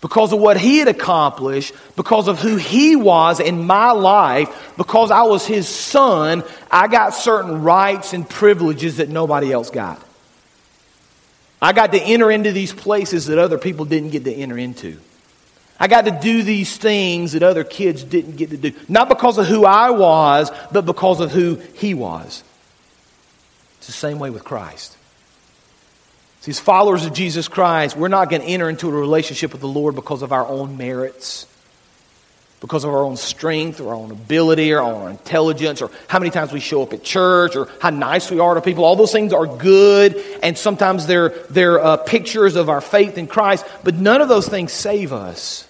because 0.00 0.32
of 0.32 0.38
what 0.38 0.58
he 0.58 0.78
had 0.78 0.88
accomplished, 0.88 1.72
because 1.96 2.28
of 2.28 2.38
who 2.38 2.56
he 2.56 2.96
was 2.96 3.40
in 3.40 3.66
my 3.66 3.92
life, 3.92 4.72
because 4.76 5.10
I 5.10 5.22
was 5.22 5.46
his 5.46 5.68
son, 5.68 6.42
I 6.70 6.88
got 6.88 7.14
certain 7.14 7.62
rights 7.62 8.12
and 8.12 8.28
privileges 8.28 8.98
that 8.98 9.08
nobody 9.08 9.52
else 9.52 9.70
got. 9.70 10.02
I 11.60 11.72
got 11.72 11.92
to 11.92 12.00
enter 12.00 12.30
into 12.30 12.52
these 12.52 12.72
places 12.72 13.26
that 13.26 13.38
other 13.38 13.56
people 13.56 13.84
didn't 13.86 14.10
get 14.10 14.24
to 14.24 14.32
enter 14.32 14.58
into. 14.58 14.98
I 15.80 15.88
got 15.88 16.04
to 16.04 16.10
do 16.10 16.42
these 16.42 16.76
things 16.76 17.32
that 17.32 17.42
other 17.42 17.64
kids 17.64 18.04
didn't 18.04 18.36
get 18.36 18.50
to 18.50 18.56
do. 18.56 18.72
Not 18.88 19.08
because 19.08 19.38
of 19.38 19.46
who 19.46 19.64
I 19.64 19.90
was, 19.90 20.50
but 20.70 20.82
because 20.86 21.20
of 21.20 21.32
who 21.32 21.56
he 21.74 21.94
was. 21.94 22.44
It's 23.84 23.88
the 23.88 24.00
same 24.00 24.18
way 24.18 24.30
with 24.30 24.44
Christ. 24.44 24.96
See, 26.40 26.50
as 26.50 26.58
followers 26.58 27.04
of 27.04 27.12
Jesus 27.12 27.48
Christ, 27.48 27.98
we're 27.98 28.08
not 28.08 28.30
going 28.30 28.40
to 28.40 28.48
enter 28.48 28.70
into 28.70 28.88
a 28.88 28.90
relationship 28.90 29.52
with 29.52 29.60
the 29.60 29.68
Lord 29.68 29.94
because 29.94 30.22
of 30.22 30.32
our 30.32 30.46
own 30.46 30.78
merits, 30.78 31.46
because 32.62 32.84
of 32.84 32.90
our 32.94 33.02
own 33.02 33.18
strength 33.18 33.80
or 33.80 33.88
our 33.88 33.94
own 33.94 34.10
ability 34.10 34.72
or 34.72 34.80
our 34.80 34.90
own 34.90 35.10
intelligence 35.10 35.82
or 35.82 35.90
how 36.08 36.18
many 36.18 36.30
times 36.30 36.50
we 36.50 36.60
show 36.60 36.82
up 36.82 36.94
at 36.94 37.04
church 37.04 37.56
or 37.56 37.68
how 37.78 37.90
nice 37.90 38.30
we 38.30 38.40
are 38.40 38.54
to 38.54 38.62
people. 38.62 38.86
All 38.86 38.96
those 38.96 39.12
things 39.12 39.34
are 39.34 39.46
good, 39.46 40.16
and 40.42 40.56
sometimes 40.56 41.06
they're, 41.06 41.28
they're 41.50 41.78
uh, 41.78 41.98
pictures 41.98 42.56
of 42.56 42.70
our 42.70 42.80
faith 42.80 43.18
in 43.18 43.26
Christ, 43.26 43.66
but 43.82 43.96
none 43.96 44.22
of 44.22 44.30
those 44.30 44.48
things 44.48 44.72
save 44.72 45.12
us. 45.12 45.68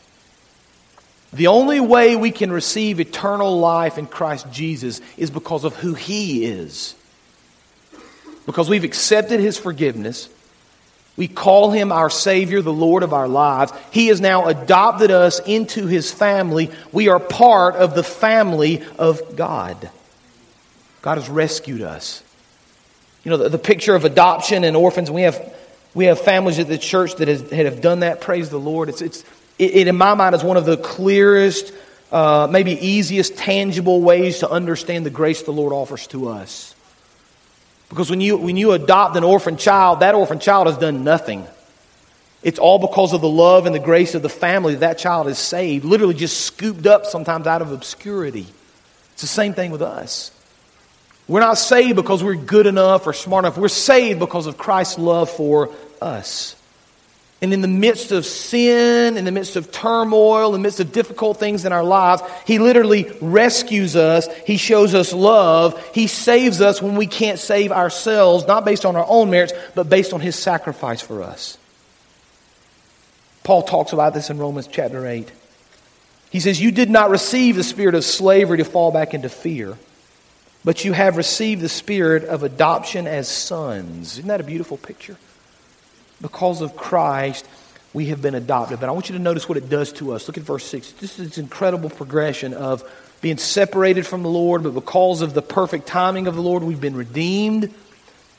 The 1.32 1.48
only 1.48 1.80
way 1.80 2.14
we 2.14 2.30
can 2.30 2.52
receive 2.52 3.00
eternal 3.00 3.58
life 3.58 3.98
in 3.98 4.06
Christ 4.06 4.52
Jesus 4.52 5.00
is 5.16 5.32
because 5.32 5.64
of 5.64 5.74
who 5.74 5.94
He 5.94 6.44
is. 6.44 6.94
Because 8.46 8.68
we've 8.68 8.84
accepted 8.84 9.40
His 9.40 9.58
forgiveness 9.58 10.28
we 11.16 11.28
call 11.28 11.70
him 11.70 11.92
our 11.92 12.10
Savior, 12.10 12.60
the 12.60 12.72
Lord 12.72 13.02
of 13.04 13.12
our 13.12 13.28
lives. 13.28 13.72
He 13.92 14.08
has 14.08 14.20
now 14.20 14.46
adopted 14.46 15.10
us 15.10 15.40
into 15.40 15.86
his 15.86 16.10
family. 16.10 16.70
We 16.92 17.08
are 17.08 17.20
part 17.20 17.76
of 17.76 17.94
the 17.94 18.02
family 18.02 18.82
of 18.98 19.36
God. 19.36 19.90
God 21.02 21.18
has 21.18 21.28
rescued 21.28 21.82
us. 21.82 22.22
You 23.22 23.30
know, 23.30 23.36
the, 23.36 23.50
the 23.50 23.58
picture 23.58 23.94
of 23.94 24.04
adoption 24.04 24.64
and 24.64 24.76
orphans, 24.76 25.10
we 25.10 25.22
have, 25.22 25.54
we 25.94 26.06
have 26.06 26.20
families 26.20 26.58
at 26.58 26.66
the 26.66 26.78
church 26.78 27.14
that, 27.16 27.28
has, 27.28 27.44
that 27.44 27.64
have 27.64 27.80
done 27.80 28.00
that. 28.00 28.20
Praise 28.20 28.50
the 28.50 28.58
Lord. 28.58 28.88
It's, 28.88 29.00
it's, 29.00 29.22
it, 29.58 29.76
it, 29.76 29.86
in 29.86 29.96
my 29.96 30.14
mind, 30.14 30.34
is 30.34 30.42
one 30.42 30.56
of 30.56 30.66
the 30.66 30.76
clearest, 30.76 31.72
uh, 32.10 32.48
maybe 32.50 32.72
easiest, 32.72 33.36
tangible 33.36 34.02
ways 34.02 34.40
to 34.40 34.50
understand 34.50 35.06
the 35.06 35.10
grace 35.10 35.42
the 35.42 35.52
Lord 35.52 35.72
offers 35.72 36.08
to 36.08 36.28
us. 36.28 36.73
Because 37.88 38.10
when 38.10 38.20
you, 38.20 38.36
when 38.36 38.56
you 38.56 38.72
adopt 38.72 39.16
an 39.16 39.24
orphan 39.24 39.56
child, 39.56 40.00
that 40.00 40.14
orphan 40.14 40.38
child 40.38 40.66
has 40.66 40.78
done 40.78 41.04
nothing. 41.04 41.46
It's 42.42 42.58
all 42.58 42.78
because 42.78 43.12
of 43.12 43.20
the 43.20 43.28
love 43.28 43.66
and 43.66 43.74
the 43.74 43.80
grace 43.80 44.14
of 44.14 44.22
the 44.22 44.28
family 44.28 44.74
that 44.74 44.80
that 44.80 44.98
child 44.98 45.28
is 45.28 45.38
saved, 45.38 45.84
literally 45.84 46.14
just 46.14 46.42
scooped 46.42 46.86
up 46.86 47.06
sometimes 47.06 47.46
out 47.46 47.62
of 47.62 47.72
obscurity. 47.72 48.46
It's 49.12 49.22
the 49.22 49.28
same 49.28 49.54
thing 49.54 49.70
with 49.70 49.82
us. 49.82 50.30
We're 51.26 51.40
not 51.40 51.56
saved 51.56 51.96
because 51.96 52.22
we're 52.22 52.34
good 52.34 52.66
enough 52.66 53.06
or 53.06 53.14
smart 53.14 53.44
enough. 53.44 53.56
We're 53.56 53.68
saved 53.68 54.18
because 54.18 54.46
of 54.46 54.58
Christ's 54.58 54.98
love 54.98 55.30
for 55.30 55.70
us. 56.02 56.54
And 57.44 57.52
in 57.52 57.60
the 57.60 57.68
midst 57.68 58.10
of 58.10 58.24
sin, 58.24 59.18
in 59.18 59.26
the 59.26 59.30
midst 59.30 59.56
of 59.56 59.70
turmoil, 59.70 60.46
in 60.46 60.62
the 60.62 60.66
midst 60.66 60.80
of 60.80 60.92
difficult 60.92 61.36
things 61.36 61.66
in 61.66 61.74
our 61.74 61.84
lives, 61.84 62.22
He 62.46 62.58
literally 62.58 63.06
rescues 63.20 63.96
us. 63.96 64.34
He 64.46 64.56
shows 64.56 64.94
us 64.94 65.12
love. 65.12 65.78
He 65.94 66.06
saves 66.06 66.62
us 66.62 66.80
when 66.80 66.96
we 66.96 67.06
can't 67.06 67.38
save 67.38 67.70
ourselves, 67.70 68.46
not 68.46 68.64
based 68.64 68.86
on 68.86 68.96
our 68.96 69.04
own 69.06 69.28
merits, 69.28 69.52
but 69.74 69.90
based 69.90 70.14
on 70.14 70.22
His 70.22 70.36
sacrifice 70.36 71.02
for 71.02 71.22
us. 71.22 71.58
Paul 73.42 73.62
talks 73.62 73.92
about 73.92 74.14
this 74.14 74.30
in 74.30 74.38
Romans 74.38 74.66
chapter 74.66 75.06
8. 75.06 75.30
He 76.30 76.40
says, 76.40 76.58
You 76.58 76.70
did 76.70 76.88
not 76.88 77.10
receive 77.10 77.56
the 77.56 77.62
spirit 77.62 77.94
of 77.94 78.06
slavery 78.06 78.56
to 78.56 78.64
fall 78.64 78.90
back 78.90 79.12
into 79.12 79.28
fear, 79.28 79.76
but 80.64 80.82
you 80.82 80.94
have 80.94 81.18
received 81.18 81.60
the 81.60 81.68
spirit 81.68 82.24
of 82.24 82.42
adoption 82.42 83.06
as 83.06 83.28
sons. 83.28 84.16
Isn't 84.16 84.28
that 84.28 84.40
a 84.40 84.44
beautiful 84.44 84.78
picture? 84.78 85.18
Because 86.24 86.62
of 86.62 86.74
Christ, 86.74 87.46
we 87.92 88.06
have 88.06 88.22
been 88.22 88.34
adopted. 88.34 88.80
But 88.80 88.88
I 88.88 88.92
want 88.92 89.10
you 89.10 89.12
to 89.14 89.22
notice 89.22 89.46
what 89.46 89.58
it 89.58 89.68
does 89.68 89.92
to 89.94 90.14
us. 90.14 90.26
Look 90.26 90.38
at 90.38 90.42
verse 90.42 90.64
6. 90.64 90.92
This 90.92 91.18
is 91.18 91.36
an 91.36 91.44
incredible 91.44 91.90
progression 91.90 92.54
of 92.54 92.82
being 93.20 93.36
separated 93.36 94.06
from 94.06 94.22
the 94.22 94.30
Lord, 94.30 94.62
but 94.62 94.72
because 94.72 95.20
of 95.20 95.34
the 95.34 95.42
perfect 95.42 95.86
timing 95.86 96.26
of 96.26 96.34
the 96.34 96.40
Lord, 96.40 96.62
we've 96.62 96.80
been 96.80 96.96
redeemed. 96.96 97.74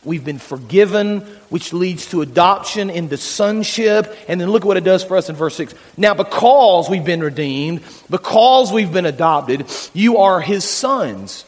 We've 0.04 0.26
been 0.26 0.40
forgiven, 0.40 1.20
which 1.50 1.74
leads 1.74 2.10
to 2.10 2.24
adoption 2.24 2.90
into 2.90 3.18
sonship. 3.18 4.18
And 4.28 4.42
then 4.42 4.50
look 4.50 4.64
at 4.64 4.68
what 4.68 4.78
it 4.78 4.84
does 4.84 5.04
for 5.04 5.16
us 5.16 5.30
in 5.30 5.36
verse 5.36 5.56
6. 5.56 5.76
Now, 5.96 6.16
because 6.16 6.90
we've 6.90 7.06
been 7.06 7.22
redeemed, 7.22 7.84
because 8.10 8.74
we've 8.74 8.92
been 8.92 9.06
adopted, 9.06 9.68
you 9.94 10.18
are 10.18 10.42
his 10.42 10.64
sons. 10.64 11.46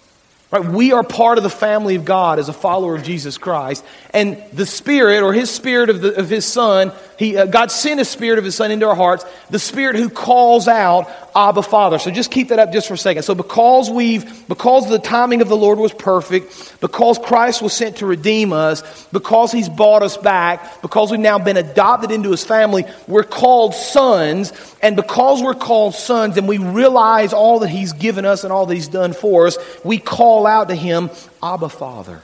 Right? 0.50 0.64
We 0.64 0.94
are 0.94 1.04
part 1.04 1.38
of 1.38 1.44
the 1.44 1.50
family 1.50 1.96
of 1.96 2.06
God 2.06 2.40
as 2.40 2.48
a 2.48 2.54
follower 2.54 2.96
of 2.96 3.04
Jesus 3.04 3.38
Christ. 3.38 3.84
And 4.12 4.42
the 4.54 4.66
Spirit, 4.66 5.22
or 5.22 5.34
His 5.34 5.52
Spirit 5.52 5.90
of, 5.90 6.00
the, 6.00 6.16
of 6.16 6.30
His 6.30 6.46
Son, 6.46 6.94
he, 7.20 7.36
uh, 7.36 7.48
God 7.48 7.70
sent 7.70 8.00
His 8.00 8.08
Spirit 8.08 8.40
of 8.40 8.46
His 8.46 8.56
Son 8.56 8.72
into 8.72 8.88
our 8.88 8.96
hearts, 8.96 9.26
the 9.50 9.60
Spirit 9.60 9.98
who 9.98 10.10
calls 10.10 10.70
out, 10.70 11.27
Abba 11.38 11.62
Father. 11.62 12.00
So 12.00 12.10
just 12.10 12.32
keep 12.32 12.48
that 12.48 12.58
up 12.58 12.74
just 12.74 12.88
for 12.88 12.96
a 12.96 12.98
second. 12.98 13.22
So 13.22 13.36
because 13.36 13.92
we've, 13.92 14.48
because 14.48 14.90
the 14.90 14.98
timing 14.98 15.42
of 15.42 15.50
the 15.50 15.56
Lord 15.56 15.78
was 15.78 15.94
perfect, 15.94 16.82
because 16.82 17.20
Christ 17.20 17.62
was 17.62 17.74
sent 17.74 17.98
to 17.98 18.08
redeem 18.08 18.52
us, 18.52 19.06
because 19.10 19.52
He's 19.52 19.70
bought 19.70 20.02
us 20.02 20.18
back, 20.18 20.82
because 20.82 21.12
we've 21.12 21.20
now 21.20 21.38
been 21.38 21.56
adopted 21.56 22.10
into 22.10 22.32
His 22.32 22.44
family, 22.44 22.86
we're 23.08 23.22
called 23.22 23.76
sons. 23.76 24.52
And 24.82 24.96
because 24.96 25.44
we're 25.44 25.54
called 25.54 25.94
sons 25.94 26.38
and 26.38 26.48
we 26.48 26.58
realize 26.58 27.34
all 27.34 27.60
that 27.60 27.70
He's 27.70 27.94
given 27.94 28.26
us 28.26 28.44
and 28.44 28.52
all 28.52 28.66
that 28.66 28.74
He's 28.74 28.88
done 28.88 29.14
for 29.14 29.46
us, 29.46 29.60
we 29.84 30.00
call 30.00 30.48
out 30.48 30.70
to 30.70 30.76
Him, 30.76 31.12
Abba 31.44 31.70
Father. 31.70 32.24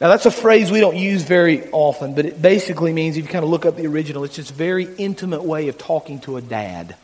Now, 0.00 0.08
that's 0.08 0.26
a 0.26 0.32
phrase 0.32 0.72
we 0.72 0.80
don't 0.80 0.96
use 0.96 1.22
very 1.22 1.70
often, 1.70 2.16
but 2.16 2.26
it 2.26 2.42
basically 2.42 2.92
means, 2.92 3.16
if 3.16 3.24
you 3.24 3.30
kind 3.30 3.44
of 3.44 3.50
look 3.50 3.64
up 3.64 3.76
the 3.76 3.86
original, 3.86 4.24
it's 4.24 4.34
just 4.34 4.50
a 4.50 4.54
very 4.54 4.92
intimate 4.96 5.44
way 5.44 5.68
of 5.68 5.78
talking 5.78 6.18
to 6.22 6.36
a 6.36 6.42
dad. 6.42 6.96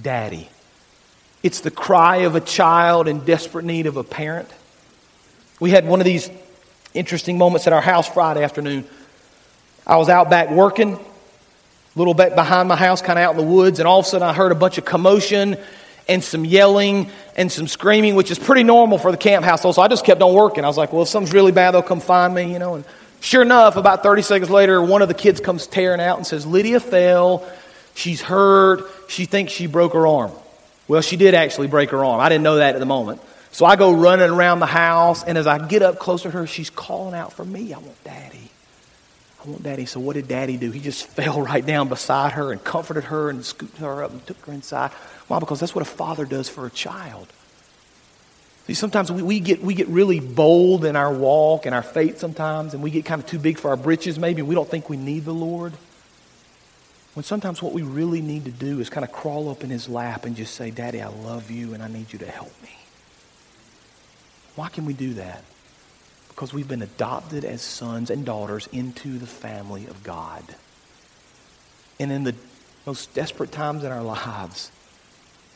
Daddy. 0.00 0.48
It's 1.42 1.60
the 1.60 1.70
cry 1.70 2.18
of 2.18 2.34
a 2.34 2.40
child 2.40 3.08
in 3.08 3.20
desperate 3.20 3.64
need 3.64 3.86
of 3.86 3.96
a 3.96 4.04
parent. 4.04 4.48
We 5.58 5.70
had 5.70 5.86
one 5.86 6.00
of 6.00 6.04
these 6.04 6.30
interesting 6.94 7.38
moments 7.38 7.66
at 7.66 7.72
our 7.72 7.80
house 7.80 8.08
Friday 8.08 8.42
afternoon. 8.42 8.84
I 9.86 9.96
was 9.96 10.08
out 10.08 10.30
back 10.30 10.50
working, 10.50 10.94
a 10.94 11.00
little 11.96 12.14
bit 12.14 12.34
behind 12.34 12.68
my 12.68 12.76
house, 12.76 13.02
kind 13.02 13.18
of 13.18 13.24
out 13.24 13.30
in 13.32 13.36
the 13.38 13.52
woods, 13.52 13.78
and 13.78 13.88
all 13.88 14.00
of 14.00 14.06
a 14.06 14.08
sudden 14.08 14.26
I 14.26 14.32
heard 14.32 14.52
a 14.52 14.56
bunch 14.56 14.78
of 14.78 14.84
commotion 14.84 15.56
and 16.08 16.22
some 16.22 16.44
yelling 16.44 17.10
and 17.36 17.50
some 17.50 17.66
screaming, 17.68 18.14
which 18.14 18.30
is 18.30 18.38
pretty 18.38 18.64
normal 18.64 18.98
for 18.98 19.10
the 19.10 19.16
camp 19.16 19.44
household. 19.44 19.76
So 19.76 19.82
I 19.82 19.88
just 19.88 20.04
kept 20.04 20.20
on 20.20 20.34
working. 20.34 20.64
I 20.64 20.68
was 20.68 20.76
like, 20.76 20.92
well, 20.92 21.02
if 21.02 21.08
something's 21.08 21.32
really 21.32 21.52
bad, 21.52 21.70
they'll 21.72 21.82
come 21.82 22.00
find 22.00 22.34
me, 22.34 22.52
you 22.52 22.58
know. 22.58 22.74
And 22.74 22.84
sure 23.20 23.42
enough, 23.42 23.76
about 23.76 24.02
30 24.02 24.22
seconds 24.22 24.50
later, 24.50 24.82
one 24.82 25.02
of 25.02 25.08
the 25.08 25.14
kids 25.14 25.40
comes 25.40 25.66
tearing 25.66 26.00
out 26.00 26.16
and 26.16 26.26
says, 26.26 26.46
Lydia 26.46 26.80
fell. 26.80 27.48
She's 27.94 28.20
hurt. 28.20 28.80
She 29.10 29.24
thinks 29.24 29.52
she 29.52 29.66
broke 29.66 29.94
her 29.94 30.06
arm. 30.06 30.30
Well, 30.86 31.00
she 31.00 31.16
did 31.16 31.34
actually 31.34 31.66
break 31.66 31.90
her 31.90 32.04
arm. 32.04 32.20
I 32.20 32.28
didn't 32.28 32.44
know 32.44 32.56
that 32.56 32.76
at 32.76 32.78
the 32.78 32.86
moment. 32.86 33.20
So 33.50 33.66
I 33.66 33.74
go 33.74 33.92
running 33.92 34.30
around 34.30 34.60
the 34.60 34.66
house, 34.66 35.24
and 35.24 35.36
as 35.36 35.48
I 35.48 35.66
get 35.66 35.82
up 35.82 35.98
closer 35.98 36.30
to 36.30 36.38
her, 36.38 36.46
she's 36.46 36.70
calling 36.70 37.16
out 37.16 37.32
for 37.32 37.44
me. 37.44 37.74
I 37.74 37.78
want 37.78 38.04
daddy. 38.04 38.50
I 39.44 39.48
want 39.48 39.64
daddy. 39.64 39.84
So 39.86 39.98
what 39.98 40.14
did 40.14 40.28
daddy 40.28 40.56
do? 40.56 40.70
He 40.70 40.78
just 40.78 41.06
fell 41.16 41.42
right 41.42 41.66
down 41.66 41.88
beside 41.88 42.32
her 42.32 42.52
and 42.52 42.62
comforted 42.62 43.02
her 43.04 43.30
and 43.30 43.44
scooped 43.44 43.78
her 43.78 44.04
up 44.04 44.12
and 44.12 44.24
took 44.28 44.38
her 44.46 44.52
inside. 44.52 44.92
Why? 45.26 45.40
Because 45.40 45.58
that's 45.58 45.74
what 45.74 45.82
a 45.82 45.90
father 45.90 46.24
does 46.24 46.48
for 46.48 46.64
a 46.64 46.70
child. 46.70 47.26
See, 48.68 48.74
sometimes 48.74 49.10
we, 49.10 49.24
we, 49.24 49.40
get, 49.40 49.60
we 49.60 49.74
get 49.74 49.88
really 49.88 50.20
bold 50.20 50.84
in 50.84 50.94
our 50.94 51.12
walk 51.12 51.66
and 51.66 51.74
our 51.74 51.82
faith 51.82 52.20
sometimes, 52.20 52.74
and 52.74 52.82
we 52.82 52.92
get 52.92 53.04
kind 53.06 53.20
of 53.20 53.26
too 53.28 53.40
big 53.40 53.58
for 53.58 53.70
our 53.70 53.76
britches 53.76 54.20
maybe, 54.20 54.38
and 54.38 54.48
we 54.48 54.54
don't 54.54 54.68
think 54.68 54.88
we 54.88 54.96
need 54.96 55.24
the 55.24 55.34
Lord. 55.34 55.72
When 57.14 57.24
sometimes 57.24 57.60
what 57.60 57.72
we 57.72 57.82
really 57.82 58.20
need 58.20 58.44
to 58.44 58.50
do 58.50 58.80
is 58.80 58.88
kind 58.88 59.04
of 59.04 59.10
crawl 59.10 59.50
up 59.50 59.64
in 59.64 59.70
his 59.70 59.88
lap 59.88 60.24
and 60.24 60.36
just 60.36 60.54
say, 60.54 60.70
Daddy, 60.70 61.02
I 61.02 61.08
love 61.08 61.50
you 61.50 61.74
and 61.74 61.82
I 61.82 61.88
need 61.88 62.12
you 62.12 62.20
to 62.20 62.30
help 62.30 62.52
me. 62.62 62.76
Why 64.54 64.68
can 64.68 64.84
we 64.84 64.92
do 64.92 65.14
that? 65.14 65.42
Because 66.28 66.52
we've 66.52 66.68
been 66.68 66.82
adopted 66.82 67.44
as 67.44 67.62
sons 67.62 68.10
and 68.10 68.24
daughters 68.24 68.68
into 68.72 69.18
the 69.18 69.26
family 69.26 69.86
of 69.86 70.02
God. 70.04 70.44
And 71.98 72.12
in 72.12 72.24
the 72.24 72.34
most 72.86 73.12
desperate 73.12 73.52
times 73.52 73.84
in 73.84 73.90
our 73.90 74.02
lives, 74.02 74.70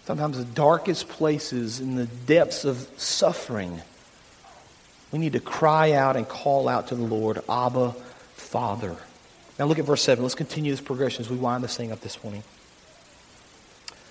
sometimes 0.07 0.37
the 0.37 0.45
darkest 0.45 1.09
places, 1.09 1.81
in 1.81 1.95
the 1.95 2.07
depths 2.07 2.65
of 2.65 2.89
suffering, 2.97 3.81
we 5.13 5.19
need 5.19 5.33
to 5.35 5.41
cry 5.41 5.93
out 5.93 6.17
and 6.17 6.29
call 6.29 6.69
out 6.69 6.89
to 6.89 6.97
the 6.97 7.05
Lord, 7.05 7.41
Abba, 7.49 7.93
Father. 8.35 8.97
Now 9.59 9.67
look 9.67 9.79
at 9.79 9.85
verse 9.85 10.03
7. 10.03 10.23
Let's 10.23 10.35
continue 10.35 10.71
this 10.71 10.81
progression 10.81 11.21
as 11.21 11.31
we 11.31 11.37
wind 11.37 11.63
this 11.63 11.77
thing 11.77 11.93
up 11.93 12.01
this 12.01 12.23
morning. 12.25 12.43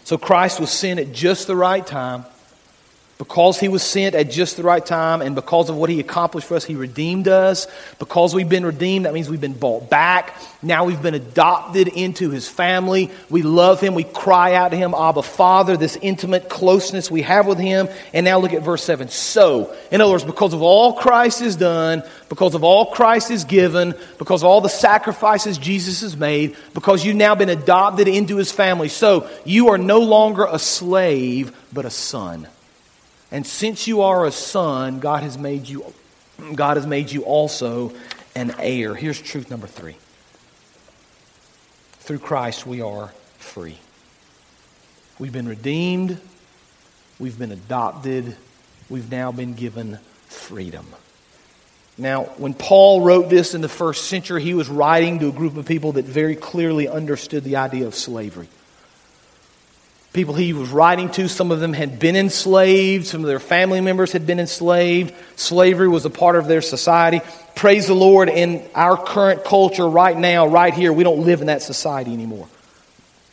So 0.04 0.18
Christ 0.18 0.60
was 0.60 0.70
sent 0.70 1.00
at 1.00 1.12
just 1.12 1.48
the 1.48 1.56
right 1.56 1.86
time 1.86 2.26
because 3.24 3.58
he 3.58 3.70
was 3.70 3.82
sent 3.82 4.16
at 4.16 4.30
just 4.30 4.58
the 4.58 4.64
right 4.64 4.86
time 4.86 5.22
and 5.22 5.34
because 5.34 5.70
of 5.70 5.78
what 5.78 5.90
he 5.90 6.02
accomplished 6.02 6.46
for 6.46 6.56
us, 6.56 6.66
he 6.66 6.76
redeemed 6.76 7.30
us. 7.30 7.68
Because 7.98 8.36
we've 8.36 8.50
been 8.50 8.66
redeemed, 8.66 9.06
that 9.06 9.14
means 9.14 9.30
we've 9.30 9.40
been 9.40 9.54
bought 9.54 9.90
back. 9.90 10.36
Now 10.62 10.84
we've 10.84 11.02
been 11.02 11.14
adopted 11.14 11.88
into 11.88 12.32
his 12.32 12.50
family. 12.50 13.10
We 13.30 13.42
love 13.42 13.80
him. 13.80 13.96
We 13.96 14.04
cry 14.04 14.56
out 14.56 14.72
to 14.72 14.78
him, 14.78 14.94
Abba, 14.94 15.24
Father, 15.24 15.78
this 15.78 15.98
intimate 16.02 16.50
closeness 16.50 17.10
we 17.10 17.22
have 17.22 17.48
with 17.48 17.60
him. 17.60 17.88
And 18.14 18.26
now 18.26 18.40
look 18.40 18.52
at 18.52 18.62
verse 18.62 18.84
7. 18.84 19.08
So, 19.08 19.74
in 19.90 20.02
other 20.02 20.12
words, 20.12 20.26
because 20.26 20.54
of 20.54 20.62
all 20.62 20.96
Christ 20.96 21.40
has 21.40 21.56
done, 21.56 22.04
because 22.28 22.56
of 22.56 22.66
all 22.66 22.88
Christ 22.88 23.30
has 23.30 23.46
given, 23.46 23.96
because 24.20 24.44
of 24.44 24.48
all 24.48 24.60
the 24.60 24.68
sacrifices 24.68 25.58
Jesus 25.58 26.02
has 26.02 26.18
made, 26.18 26.58
because 26.74 27.06
you've 27.06 27.16
now 27.16 27.36
been 27.36 27.48
adopted 27.48 28.10
into 28.10 28.36
his 28.36 28.52
family. 28.52 28.90
So, 28.90 29.30
you 29.46 29.70
are 29.70 29.78
no 29.78 30.00
longer 30.00 30.46
a 30.46 30.60
slave, 30.60 31.56
but 31.72 31.86
a 31.86 31.90
son. 31.90 32.50
And 33.34 33.48
since 33.48 33.88
you 33.88 34.04
are 34.04 34.28
a 34.28 34.32
son, 34.32 35.00
God 35.00 35.24
has 35.24 35.40
made 35.40 35.68
you 35.68 35.92
God 36.54 36.78
has 36.78 36.86
made 36.86 37.12
you 37.12 37.24
also 37.24 37.92
an 38.36 38.54
heir. 38.60 38.94
Here's 38.94 39.20
truth 39.20 39.50
number 39.50 39.68
three 39.68 39.98
through 41.94 42.20
Christ, 42.20 42.68
we 42.68 42.82
are 42.82 43.08
free. 43.40 43.78
We've 45.18 45.34
been 45.34 45.48
redeemed, 45.48 46.20
we've 47.18 47.40
been 47.40 47.52
adopted, 47.52 48.36
we've 48.90 49.10
now 49.10 49.32
been 49.32 49.54
given 49.54 49.98
freedom. 50.28 50.86
Now, 51.98 52.24
when 52.38 52.54
Paul 52.54 53.02
wrote 53.02 53.30
this 53.30 53.56
in 53.56 53.62
the 53.62 53.70
first 53.70 54.06
century, 54.06 54.44
he 54.44 54.54
was 54.54 54.70
writing 54.70 55.20
to 55.20 55.30
a 55.30 55.32
group 55.32 55.58
of 55.58 55.66
people 55.66 55.94
that 55.94 56.06
very 56.06 56.36
clearly 56.36 56.88
understood 56.88 57.44
the 57.44 57.56
idea 57.56 57.88
of 57.88 57.96
slavery. 57.96 58.50
People 60.14 60.36
he 60.36 60.54
was 60.54 60.70
writing 60.70 61.10
to, 61.10 61.28
some 61.28 61.52
of 61.52 61.60
them 61.60 61.74
had 61.74 61.98
been 61.98 62.16
enslaved, 62.16 63.08
some 63.08 63.22
of 63.22 63.28
their 63.28 63.40
family 63.40 63.82
members 63.82 64.12
had 64.12 64.28
been 64.28 64.40
enslaved. 64.40 65.12
Slavery 65.36 65.88
was 65.88 66.06
a 66.06 66.12
part 66.12 66.36
of 66.36 66.48
their 66.48 66.62
society. 66.62 67.20
Praise 67.56 67.88
the 67.88 67.96
Lord, 67.96 68.30
in 68.30 68.64
our 68.76 68.96
current 68.96 69.44
culture 69.44 69.90
right 69.90 70.16
now, 70.16 70.46
right 70.46 70.72
here, 70.72 70.94
we 70.94 71.04
don't 71.04 71.26
live 71.26 71.42
in 71.42 71.48
that 71.48 71.64
society 71.64 72.14
anymore. 72.14 72.48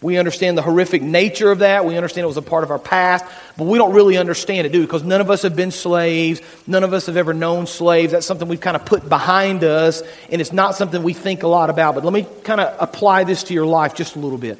We 0.01 0.16
understand 0.16 0.57
the 0.57 0.62
horrific 0.62 1.03
nature 1.03 1.51
of 1.51 1.59
that. 1.59 1.85
We 1.85 1.97
understand 1.99 2.25
it 2.25 2.29
was 2.29 2.38
a 2.38 2.43
part 2.43 2.64
of 2.64 2.71
our 2.71 2.79
past, 2.79 3.27
but 3.59 3.64
we 3.66 3.77
don't 3.77 3.93
really 3.93 4.16
understand 4.16 4.66
it, 4.66 4.73
do 4.73 4.81
we? 4.81 4.87
Because 4.87 5.05
none 5.05 5.21
of 5.21 5.29
us 5.29 5.43
have 5.43 5.55
been 5.55 5.73
slaves. 5.73 6.40
None 6.66 6.83
of 6.83 6.95
us 6.95 7.05
have 7.05 7.19
ever 7.19 7.35
known 7.35 7.66
slaves. 7.66 8.12
That's 8.12 8.25
something 8.25 8.49
we've 8.49 8.59
kind 8.59 8.77
of 8.77 8.87
put 8.87 9.07
behind 9.07 9.64
us, 9.64 10.03
and 10.31 10.40
it's 10.40 10.55
not 10.55 10.77
something 10.77 11.03
we 11.03 11.12
think 11.12 11.43
a 11.43 11.49
lot 11.49 11.69
about. 11.69 11.95
But 11.95 12.05
let 12.05 12.14
me 12.14 12.27
kind 12.43 12.62
of 12.62 12.75
apply 12.81 13.25
this 13.25 13.45
to 13.45 13.55
your 13.55 13.66
life 13.66 13.95
just 13.95 14.16
a 14.16 14.19
little 14.19 14.38
bit. 14.38 14.59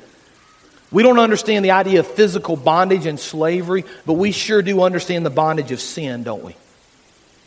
We 0.92 1.03
don't 1.03 1.18
understand 1.18 1.64
the 1.64 1.70
idea 1.70 2.00
of 2.00 2.07
physical 2.07 2.57
bondage 2.57 3.07
and 3.07 3.18
slavery, 3.18 3.85
but 4.07 4.14
we 4.14 4.33
sure 4.33 4.61
do 4.61 4.83
understand 4.83 5.24
the 5.24 5.31
bondage 5.31 5.70
of 5.70 5.81
sin, 5.81 6.24
don't 6.24 6.42
we? 6.42 6.57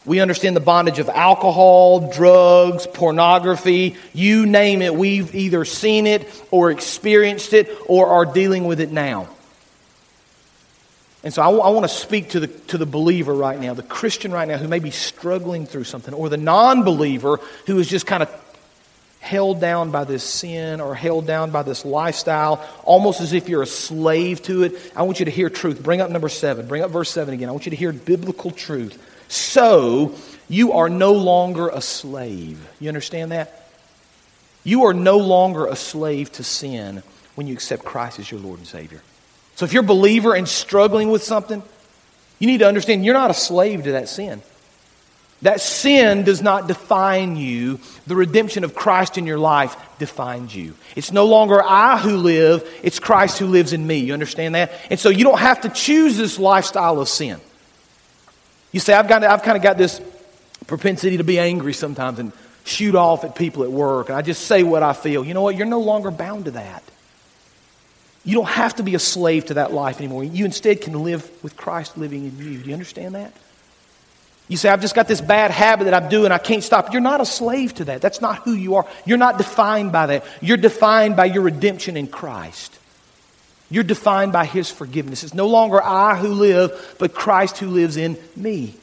We 0.06 0.20
understand 0.20 0.56
the 0.56 0.62
bondage 0.62 1.00
of 1.00 1.10
alcohol, 1.10 2.12
drugs, 2.12 2.88
pornography, 2.88 3.96
you 4.14 4.46
name 4.46 4.82
it. 4.82 4.94
We've 4.94 5.34
either 5.34 5.64
seen 5.64 6.08
it 6.08 6.28
or 6.52 6.72
experienced 6.72 7.54
it 7.54 7.70
or 7.88 8.08
are 8.08 8.26
dealing 8.26 8.66
with 8.66 8.82
it 8.82 8.92
now. 8.92 9.30
And 11.24 11.34
so 11.34 11.42
I, 11.42 11.46
w- 11.46 11.64
I 11.64 11.70
want 11.70 11.86
to 11.86 11.96
speak 11.96 12.32
to 12.32 12.42
the, 12.42 12.48
to 12.48 12.78
the 12.78 12.86
believer 12.86 13.34
right 13.34 13.58
now, 13.58 13.74
the 13.74 13.82
Christian 13.82 14.34
right 14.34 14.46
now 14.46 14.58
who 14.58 14.68
may 14.68 14.80
be 14.80 14.92
struggling 14.92 15.66
through 15.66 15.86
something, 15.86 16.14
or 16.14 16.28
the 16.28 16.36
non 16.36 16.84
believer 16.84 17.40
who 17.66 17.80
is 17.80 17.88
just 17.88 18.06
kind 18.06 18.24
of 18.24 18.43
held 19.24 19.62
down 19.62 19.90
by 19.90 20.04
this 20.04 20.22
sin 20.22 20.82
or 20.82 20.94
held 20.94 21.26
down 21.26 21.50
by 21.50 21.64
this 21.64 21.86
lifestyle, 21.86 22.64
almost 22.84 23.22
as 23.22 23.32
if 23.32 23.48
you're 23.48 23.62
a 23.62 23.66
slave 23.66 24.42
to 24.44 24.64
it. 24.64 24.92
I 24.98 25.04
want 25.04 25.20
you 25.20 25.26
to 25.26 25.32
hear 25.32 25.50
truth. 25.50 25.82
Bring 25.82 26.02
up 26.02 26.12
number 26.12 26.28
seven. 26.28 26.68
Bring 26.68 26.84
up 26.84 26.92
verse 26.92 27.10
seven 27.10 27.34
again. 27.34 27.48
I 27.48 27.54
want 27.54 27.66
you 27.66 27.70
to 27.70 27.76
hear 27.76 27.94
biblical 27.94 28.52
truth. 28.52 29.02
So 29.30 30.14
you 30.50 30.74
are 30.74 30.90
no 30.90 31.14
longer 31.14 31.70
a 31.70 31.80
slave. 31.80 32.60
You 32.82 32.90
understand 32.90 33.32
that? 33.32 33.70
You 34.66 34.86
are 34.86 34.94
no 34.94 35.18
longer 35.18 35.68
a 35.68 35.76
slave 35.78 36.30
to 36.34 36.44
sin 36.44 37.02
when 37.36 37.48
you 37.48 37.54
accept 37.54 37.86
Christ 37.86 38.20
as 38.20 38.30
your 38.30 38.42
Lord 38.42 38.60
and 38.60 38.68
Savior. 38.68 39.02
So 39.56 39.64
if 39.64 39.72
you're 39.72 39.84
a 39.84 39.88
believer 39.88 40.36
and 40.36 40.48
struggling 40.50 41.10
with 41.10 41.24
something, 41.24 41.64
you 42.40 42.48
need 42.48 42.60
to 42.60 42.68
understand 42.68 43.06
you're 43.06 43.14
not 43.14 43.32
a 43.32 43.36
slave 43.36 43.86
to 43.86 43.94
that 43.94 44.10
sin. 44.10 44.42
That 45.44 45.60
sin 45.60 46.24
does 46.24 46.42
not 46.42 46.68
define 46.68 47.36
you. 47.36 47.80
The 48.08 48.16
redemption 48.16 48.64
of 48.64 48.74
Christ 48.74 49.18
in 49.18 49.28
your 49.28 49.38
life 49.38 49.76
defines 50.00 50.56
you. 50.56 50.74
It's 50.96 51.12
no 51.12 51.26
longer 51.26 51.62
I 51.62 51.98
who 51.98 52.18
live, 52.18 52.68
it's 52.82 52.98
Christ 52.98 53.40
who 53.40 53.48
lives 53.48 53.74
in 53.74 53.86
me. 53.86 53.98
You 53.98 54.14
understand 54.14 54.56
that? 54.56 54.72
And 54.90 54.98
so 54.98 55.10
you 55.10 55.26
don't 55.26 55.40
have 55.40 55.62
to 55.62 55.70
choose 55.70 56.18
this 56.18 56.40
lifestyle 56.40 57.00
of 57.00 57.10
sin. 57.10 57.40
You 58.72 58.80
say, 58.80 58.94
I've, 58.94 59.10
got, 59.10 59.24
I've 59.24 59.44
kind 59.44 59.58
of 59.58 59.64
got 59.64 59.78
this 59.78 60.02
propensity 60.66 61.18
to 61.18 61.26
be 61.26 61.38
angry 61.40 61.74
sometimes 61.74 62.20
and 62.20 62.32
shoot 62.64 62.96
off 62.96 63.26
at 63.26 63.36
people 63.36 63.64
at 63.64 63.72
work, 63.72 64.08
and 64.08 64.18
I 64.18 64.22
just 64.22 64.48
say 64.48 64.64
what 64.64 64.82
I 64.82 64.94
feel. 64.94 65.26
You 65.26 65.34
know 65.34 65.42
what? 65.42 65.58
You're 65.58 65.68
no 65.68 65.82
longer 65.82 66.10
bound 66.10 66.46
to 66.46 66.52
that. 66.52 66.84
You 68.24 68.36
don't 68.36 68.48
have 68.48 68.76
to 68.76 68.84
be 68.84 68.96
a 68.96 69.00
slave 69.00 69.48
to 69.48 69.56
that 69.56 69.74
life 69.74 70.00
anymore. 70.00 70.24
You 70.24 70.46
instead 70.46 70.80
can 70.80 71.04
live 71.04 71.30
with 71.44 71.58
Christ 71.58 71.98
living 71.98 72.24
in 72.26 72.38
you. 72.38 72.60
Do 72.60 72.70
you 72.70 72.74
understand 72.74 73.16
that? 73.16 73.34
You 74.50 74.58
say, 74.58 74.70
I've 74.70 74.82
just 74.82 74.94
got 74.94 75.08
this 75.08 75.22
bad 75.22 75.52
habit 75.52 75.86
that 75.86 75.94
I'm 75.94 76.10
doing, 76.10 76.32
I 76.32 76.38
can't 76.38 76.64
stop. 76.64 76.92
You're 76.92 77.02
not 77.02 77.22
a 77.22 77.26
slave 77.26 77.74
to 77.76 77.86
that. 77.86 78.02
That's 78.02 78.22
not 78.22 78.40
who 78.40 78.54
you 78.54 78.76
are. 78.76 78.86
You're 79.06 79.18
not 79.18 79.38
defined 79.38 79.92
by 79.92 80.08
that. 80.08 80.26
You're 80.42 80.58
defined 80.58 81.16
by 81.16 81.26
your 81.26 81.44
redemption 81.44 81.96
in 81.96 82.08
Christ. 82.08 82.78
You're 83.70 83.84
defined 83.84 84.34
by 84.34 84.46
His 84.46 84.70
forgiveness. 84.70 85.24
It's 85.24 85.34
no 85.34 85.48
longer 85.48 85.82
I 85.82 86.16
who 86.16 86.30
live, 86.30 86.96
but 87.00 87.14
Christ 87.14 87.58
who 87.58 87.68
lives 87.68 87.98
in 87.98 88.18
me. 88.36 88.76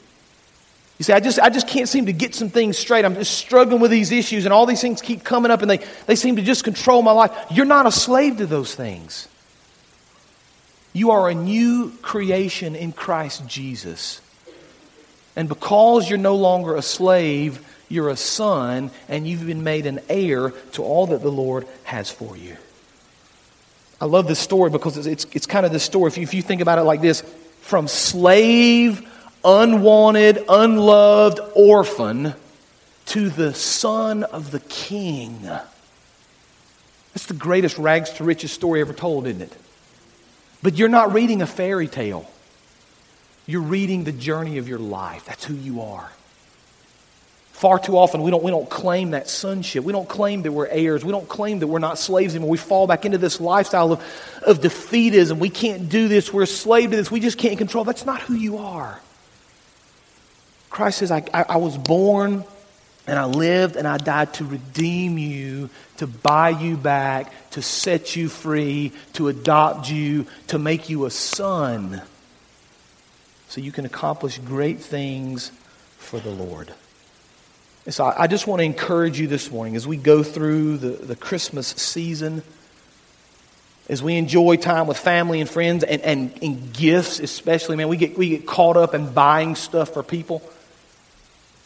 You 0.97 1.03
say, 1.03 1.13
I 1.13 1.19
just, 1.19 1.39
I 1.39 1.49
just 1.49 1.67
can't 1.67 1.89
seem 1.89 2.07
to 2.07 2.13
get 2.13 2.35
some 2.35 2.49
things 2.49 2.77
straight. 2.77 3.05
I'm 3.05 3.15
just 3.15 3.35
struggling 3.35 3.81
with 3.81 3.89
these 3.89 4.11
issues, 4.11 4.45
and 4.45 4.53
all 4.53 4.65
these 4.65 4.81
things 4.81 5.01
keep 5.01 5.23
coming 5.23 5.51
up, 5.51 5.61
and 5.61 5.71
they, 5.71 5.79
they 6.05 6.15
seem 6.15 6.35
to 6.35 6.43
just 6.43 6.63
control 6.63 7.01
my 7.01 7.11
life. 7.11 7.31
You're 7.49 7.65
not 7.65 7.85
a 7.85 7.91
slave 7.91 8.37
to 8.37 8.45
those 8.45 8.75
things. 8.75 9.27
You 10.93 11.11
are 11.11 11.29
a 11.29 11.33
new 11.33 11.91
creation 12.01 12.75
in 12.75 12.91
Christ 12.91 13.47
Jesus. 13.47 14.20
And 15.35 15.47
because 15.47 16.09
you're 16.09 16.19
no 16.19 16.35
longer 16.35 16.75
a 16.75 16.81
slave, 16.81 17.65
you're 17.89 18.09
a 18.09 18.17
son, 18.17 18.91
and 19.07 19.27
you've 19.27 19.45
been 19.45 19.63
made 19.63 19.85
an 19.85 19.99
heir 20.09 20.51
to 20.73 20.83
all 20.83 21.07
that 21.07 21.21
the 21.21 21.31
Lord 21.31 21.67
has 21.83 22.09
for 22.09 22.35
you. 22.35 22.57
I 23.99 24.05
love 24.05 24.27
this 24.27 24.39
story 24.39 24.69
because 24.69 24.97
it's, 24.97 25.07
it's, 25.07 25.25
it's 25.35 25.45
kind 25.45 25.65
of 25.65 25.71
this 25.71 25.83
story. 25.83 26.07
If 26.07 26.17
you, 26.17 26.23
if 26.23 26.33
you 26.33 26.41
think 26.41 26.61
about 26.61 26.79
it 26.79 26.83
like 26.83 27.01
this 27.01 27.21
from 27.61 27.87
slave, 27.87 29.07
unwanted, 29.45 30.43
unloved 30.49 31.39
orphan 31.55 32.33
to 33.07 33.29
the 33.29 33.53
son 33.53 34.23
of 34.23 34.51
the 34.51 34.59
king. 34.61 35.41
That's 37.13 37.25
the 37.25 37.33
greatest 37.33 37.77
rags 37.77 38.09
to 38.11 38.23
riches 38.23 38.51
story 38.51 38.81
ever 38.81 38.93
told, 38.93 39.27
isn't 39.27 39.41
it? 39.41 39.53
But 40.63 40.77
you're 40.77 40.89
not 40.89 41.13
reading 41.13 41.41
a 41.41 41.47
fairy 41.47 41.87
tale. 41.87 42.29
You're 43.51 43.59
reading 43.59 44.05
the 44.05 44.13
journey 44.13 44.59
of 44.59 44.69
your 44.69 44.79
life. 44.79 45.25
That's 45.25 45.43
who 45.43 45.55
you 45.55 45.81
are. 45.81 46.09
Far 47.51 47.79
too 47.79 47.97
often, 47.97 48.21
we 48.21 48.31
don't, 48.31 48.41
we 48.41 48.49
don't 48.49 48.69
claim 48.69 49.11
that 49.11 49.29
sonship. 49.29 49.83
We 49.83 49.91
don't 49.91 50.07
claim 50.07 50.43
that 50.43 50.53
we're 50.53 50.67
heirs. 50.67 51.03
We 51.03 51.11
don't 51.11 51.27
claim 51.27 51.59
that 51.59 51.67
we're 51.67 51.79
not 51.79 51.99
slaves 51.99 52.33
anymore. 52.33 52.49
We 52.49 52.57
fall 52.57 52.87
back 52.87 53.03
into 53.03 53.17
this 53.17 53.41
lifestyle 53.41 53.91
of, 53.91 53.99
of 54.47 54.61
defeatism. 54.61 55.37
We 55.37 55.49
can't 55.49 55.89
do 55.89 56.07
this. 56.07 56.31
We're 56.31 56.43
a 56.43 56.47
slave 56.47 56.91
to 56.91 56.95
this. 56.95 57.11
We 57.11 57.19
just 57.19 57.37
can't 57.37 57.57
control. 57.57 57.83
That's 57.83 58.05
not 58.05 58.21
who 58.21 58.35
you 58.35 58.59
are. 58.59 59.01
Christ 60.69 60.99
says, 60.99 61.11
I, 61.11 61.21
I, 61.33 61.43
I 61.49 61.57
was 61.57 61.77
born 61.77 62.45
and 63.05 63.19
I 63.19 63.25
lived 63.25 63.75
and 63.75 63.85
I 63.85 63.97
died 63.97 64.33
to 64.35 64.45
redeem 64.45 65.17
you, 65.17 65.69
to 65.97 66.07
buy 66.07 66.51
you 66.51 66.77
back, 66.77 67.51
to 67.51 67.61
set 67.61 68.15
you 68.15 68.29
free, 68.29 68.93
to 69.13 69.27
adopt 69.27 69.91
you, 69.91 70.25
to 70.47 70.57
make 70.57 70.89
you 70.89 71.03
a 71.03 71.11
son 71.11 72.01
so 73.51 73.59
you 73.59 73.73
can 73.73 73.85
accomplish 73.85 74.37
great 74.37 74.79
things 74.79 75.51
for 75.97 76.21
the 76.21 76.29
Lord. 76.29 76.73
And 77.83 77.93
so 77.93 78.05
I 78.05 78.27
just 78.27 78.47
want 78.47 78.61
to 78.61 78.63
encourage 78.63 79.19
you 79.19 79.27
this 79.27 79.51
morning 79.51 79.75
as 79.75 79.85
we 79.85 79.97
go 79.97 80.23
through 80.23 80.77
the, 80.77 80.91
the 80.91 81.17
Christmas 81.17 81.67
season, 81.67 82.43
as 83.89 84.01
we 84.01 84.15
enjoy 84.15 84.55
time 84.55 84.87
with 84.87 84.97
family 84.97 85.41
and 85.41 85.49
friends 85.49 85.83
and, 85.83 86.01
and, 86.01 86.33
and 86.41 86.71
gifts, 86.71 87.19
especially, 87.19 87.75
man, 87.75 87.89
we 87.89 87.97
get, 87.97 88.17
we 88.17 88.29
get 88.29 88.47
caught 88.47 88.77
up 88.77 88.95
in 88.95 89.11
buying 89.11 89.55
stuff 89.55 89.93
for 89.93 90.01
people. 90.01 90.41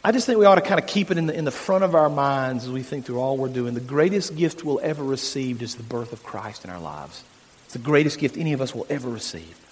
I 0.03 0.11
just 0.11 0.25
think 0.25 0.39
we 0.39 0.45
ought 0.45 0.55
to 0.55 0.61
kind 0.61 0.79
of 0.79 0.87
keep 0.87 1.11
it 1.11 1.19
in 1.19 1.27
the, 1.27 1.37
in 1.37 1.45
the 1.45 1.51
front 1.51 1.83
of 1.83 1.93
our 1.93 2.09
minds 2.09 2.63
as 2.63 2.71
we 2.71 2.81
think 2.81 3.05
through 3.05 3.19
all 3.19 3.37
we're 3.37 3.47
doing. 3.47 3.75
The 3.75 3.79
greatest 3.79 4.35
gift 4.35 4.63
we'll 4.63 4.79
ever 4.81 5.03
receive 5.03 5.61
is 5.61 5.75
the 5.75 5.83
birth 5.83 6.13
of 6.13 6.23
Christ 6.23 6.65
in 6.65 6.71
our 6.71 6.79
lives. 6.79 7.23
It's 7.65 7.73
the 7.73 7.79
greatest 7.79 8.17
gift 8.17 8.37
any 8.37 8.53
of 8.53 8.61
us 8.61 8.73
will 8.73 8.87
ever 8.89 9.07
receive. 9.07 9.64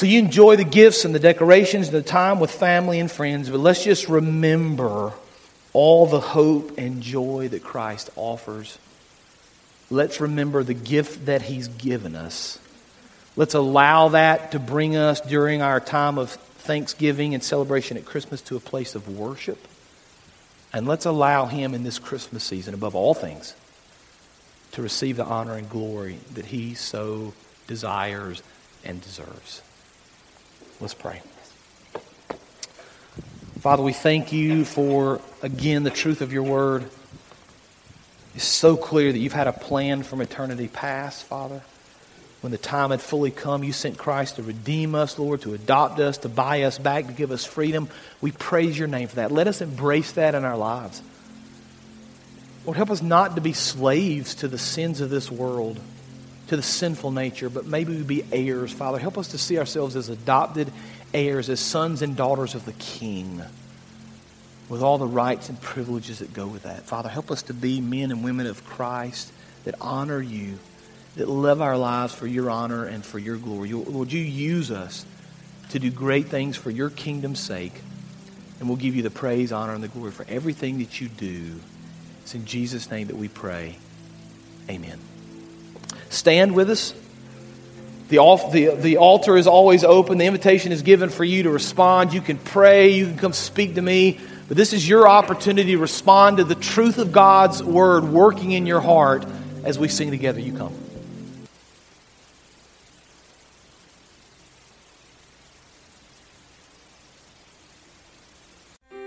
So 0.00 0.06
you 0.06 0.18
enjoy 0.18 0.56
the 0.56 0.64
gifts 0.64 1.04
and 1.04 1.14
the 1.14 1.18
decorations 1.18 1.88
and 1.88 1.94
the 1.94 2.00
time 2.00 2.40
with 2.40 2.50
family 2.50 3.00
and 3.00 3.10
friends, 3.10 3.50
but 3.50 3.60
let's 3.60 3.84
just 3.84 4.08
remember 4.08 5.12
all 5.74 6.06
the 6.06 6.20
hope 6.20 6.78
and 6.78 7.02
joy 7.02 7.48
that 7.48 7.62
Christ 7.62 8.08
offers. 8.16 8.78
Let's 9.90 10.18
remember 10.18 10.62
the 10.62 10.72
gift 10.72 11.26
that 11.26 11.42
He's 11.42 11.68
given 11.68 12.16
us. 12.16 12.58
Let's 13.36 13.52
allow 13.52 14.08
that 14.08 14.52
to 14.52 14.58
bring 14.58 14.96
us 14.96 15.20
during 15.20 15.60
our 15.60 15.80
time 15.80 16.16
of 16.16 16.30
thanksgiving 16.30 17.34
and 17.34 17.44
celebration 17.44 17.98
at 17.98 18.06
Christmas 18.06 18.40
to 18.40 18.56
a 18.56 18.60
place 18.60 18.94
of 18.94 19.06
worship. 19.18 19.58
And 20.72 20.86
let's 20.86 21.04
allow 21.04 21.44
Him 21.44 21.74
in 21.74 21.82
this 21.82 21.98
Christmas 21.98 22.42
season, 22.42 22.72
above 22.72 22.94
all 22.94 23.12
things, 23.12 23.54
to 24.72 24.80
receive 24.80 25.18
the 25.18 25.26
honor 25.26 25.56
and 25.56 25.68
glory 25.68 26.16
that 26.32 26.46
He 26.46 26.72
so 26.72 27.34
desires 27.66 28.42
and 28.82 29.02
deserves. 29.02 29.60
Let's 30.80 30.94
pray. 30.94 31.20
Father, 33.60 33.82
we 33.82 33.92
thank 33.92 34.32
you 34.32 34.64
for, 34.64 35.20
again, 35.42 35.82
the 35.82 35.90
truth 35.90 36.22
of 36.22 36.32
your 36.32 36.42
word. 36.42 36.90
It's 38.34 38.44
so 38.44 38.78
clear 38.78 39.12
that 39.12 39.18
you've 39.18 39.34
had 39.34 39.46
a 39.46 39.52
plan 39.52 40.02
from 40.02 40.22
eternity 40.22 40.68
past, 40.68 41.24
Father. 41.24 41.60
when 42.40 42.52
the 42.52 42.58
time 42.58 42.90
had 42.90 43.00
fully 43.00 43.30
come, 43.30 43.62
you 43.62 43.72
sent 43.72 43.98
Christ 43.98 44.36
to 44.36 44.42
redeem 44.42 44.94
us, 44.94 45.18
Lord, 45.18 45.42
to 45.42 45.52
adopt 45.52 46.00
us, 46.00 46.18
to 46.18 46.28
buy 46.28 46.62
us 46.62 46.78
back, 46.78 47.06
to 47.06 47.12
give 47.12 47.30
us 47.30 47.44
freedom. 47.44 47.88
We 48.20 48.32
praise 48.32 48.78
your 48.78 48.88
name 48.88 49.08
for 49.08 49.16
that. 49.16 49.30
Let 49.30 49.46
us 49.46 49.60
embrace 49.60 50.12
that 50.12 50.34
in 50.34 50.44
our 50.44 50.56
lives. 50.56 51.02
Lord, 52.64 52.76
help 52.76 52.90
us 52.90 53.02
not 53.02 53.34
to 53.34 53.42
be 53.42 53.52
slaves 53.52 54.36
to 54.36 54.48
the 54.48 54.58
sins 54.58 55.00
of 55.00 55.10
this 55.10 55.30
world, 55.30 55.78
to 56.50 56.56
the 56.56 56.62
sinful 56.64 57.12
nature, 57.12 57.48
but 57.48 57.64
maybe 57.64 57.96
we 57.96 58.02
be 58.02 58.24
heirs, 58.32 58.72
Father. 58.72 58.98
Help 58.98 59.16
us 59.16 59.28
to 59.28 59.38
see 59.38 59.56
ourselves 59.56 59.94
as 59.94 60.08
adopted 60.08 60.72
heirs, 61.14 61.48
as 61.48 61.60
sons 61.60 62.02
and 62.02 62.16
daughters 62.16 62.56
of 62.56 62.64
the 62.64 62.72
King, 62.72 63.40
with 64.68 64.82
all 64.82 64.98
the 64.98 65.06
rights 65.06 65.48
and 65.48 65.60
privileges 65.60 66.18
that 66.18 66.32
go 66.32 66.48
with 66.48 66.64
that. 66.64 66.82
Father, 66.82 67.08
help 67.08 67.30
us 67.30 67.42
to 67.42 67.54
be 67.54 67.80
men 67.80 68.10
and 68.10 68.24
women 68.24 68.48
of 68.48 68.66
Christ 68.66 69.32
that 69.62 69.76
honor 69.80 70.20
you 70.20 70.58
that 71.14 71.28
live 71.28 71.62
our 71.62 71.76
lives 71.76 72.12
for 72.12 72.26
your 72.26 72.50
honor 72.50 72.84
and 72.84 73.04
for 73.04 73.20
your 73.20 73.36
glory. 73.36 73.72
Lord, 73.72 74.10
you 74.10 74.20
use 74.20 74.72
us 74.72 75.06
to 75.68 75.78
do 75.78 75.88
great 75.88 76.26
things 76.26 76.56
for 76.56 76.70
your 76.70 76.90
kingdom's 76.90 77.38
sake. 77.38 77.80
And 78.58 78.68
we'll 78.68 78.76
give 78.76 78.96
you 78.96 79.02
the 79.02 79.10
praise, 79.10 79.52
honor, 79.52 79.74
and 79.74 79.84
the 79.84 79.88
glory 79.88 80.10
for 80.10 80.26
everything 80.28 80.78
that 80.78 81.00
you 81.00 81.08
do. 81.08 81.60
It's 82.22 82.34
in 82.34 82.44
Jesus' 82.44 82.90
name 82.90 83.06
that 83.06 83.16
we 83.16 83.28
pray. 83.28 83.76
Amen. 84.68 84.98
Stand 86.10 86.54
with 86.54 86.68
us. 86.68 86.92
The, 88.08 88.18
the, 88.52 88.74
the 88.74 88.96
altar 88.96 89.36
is 89.36 89.46
always 89.46 89.84
open. 89.84 90.18
The 90.18 90.26
invitation 90.26 90.72
is 90.72 90.82
given 90.82 91.08
for 91.08 91.24
you 91.24 91.44
to 91.44 91.50
respond. 91.50 92.12
You 92.12 92.20
can 92.20 92.36
pray. 92.36 92.90
You 92.90 93.06
can 93.06 93.16
come 93.16 93.32
speak 93.32 93.76
to 93.76 93.82
me. 93.82 94.18
But 94.48 94.56
this 94.56 94.72
is 94.72 94.86
your 94.86 95.08
opportunity 95.08 95.72
to 95.72 95.78
respond 95.78 96.38
to 96.38 96.44
the 96.44 96.56
truth 96.56 96.98
of 96.98 97.12
God's 97.12 97.62
word 97.62 98.04
working 98.04 98.50
in 98.50 98.66
your 98.66 98.80
heart 98.80 99.24
as 99.62 99.78
we 99.78 99.86
sing 99.86 100.10
together. 100.10 100.40
You 100.40 100.52
come. 100.52 100.74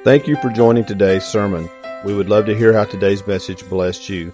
Thank 0.06 0.28
you 0.28 0.38
for 0.38 0.50
joining 0.50 0.86
today's 0.86 1.26
sermon. 1.26 1.70
We 2.06 2.14
would 2.14 2.30
love 2.30 2.46
to 2.46 2.58
hear 2.58 2.72
how 2.72 2.86
today's 2.86 3.26
message 3.28 3.68
blessed 3.70 4.10
you. 4.10 4.34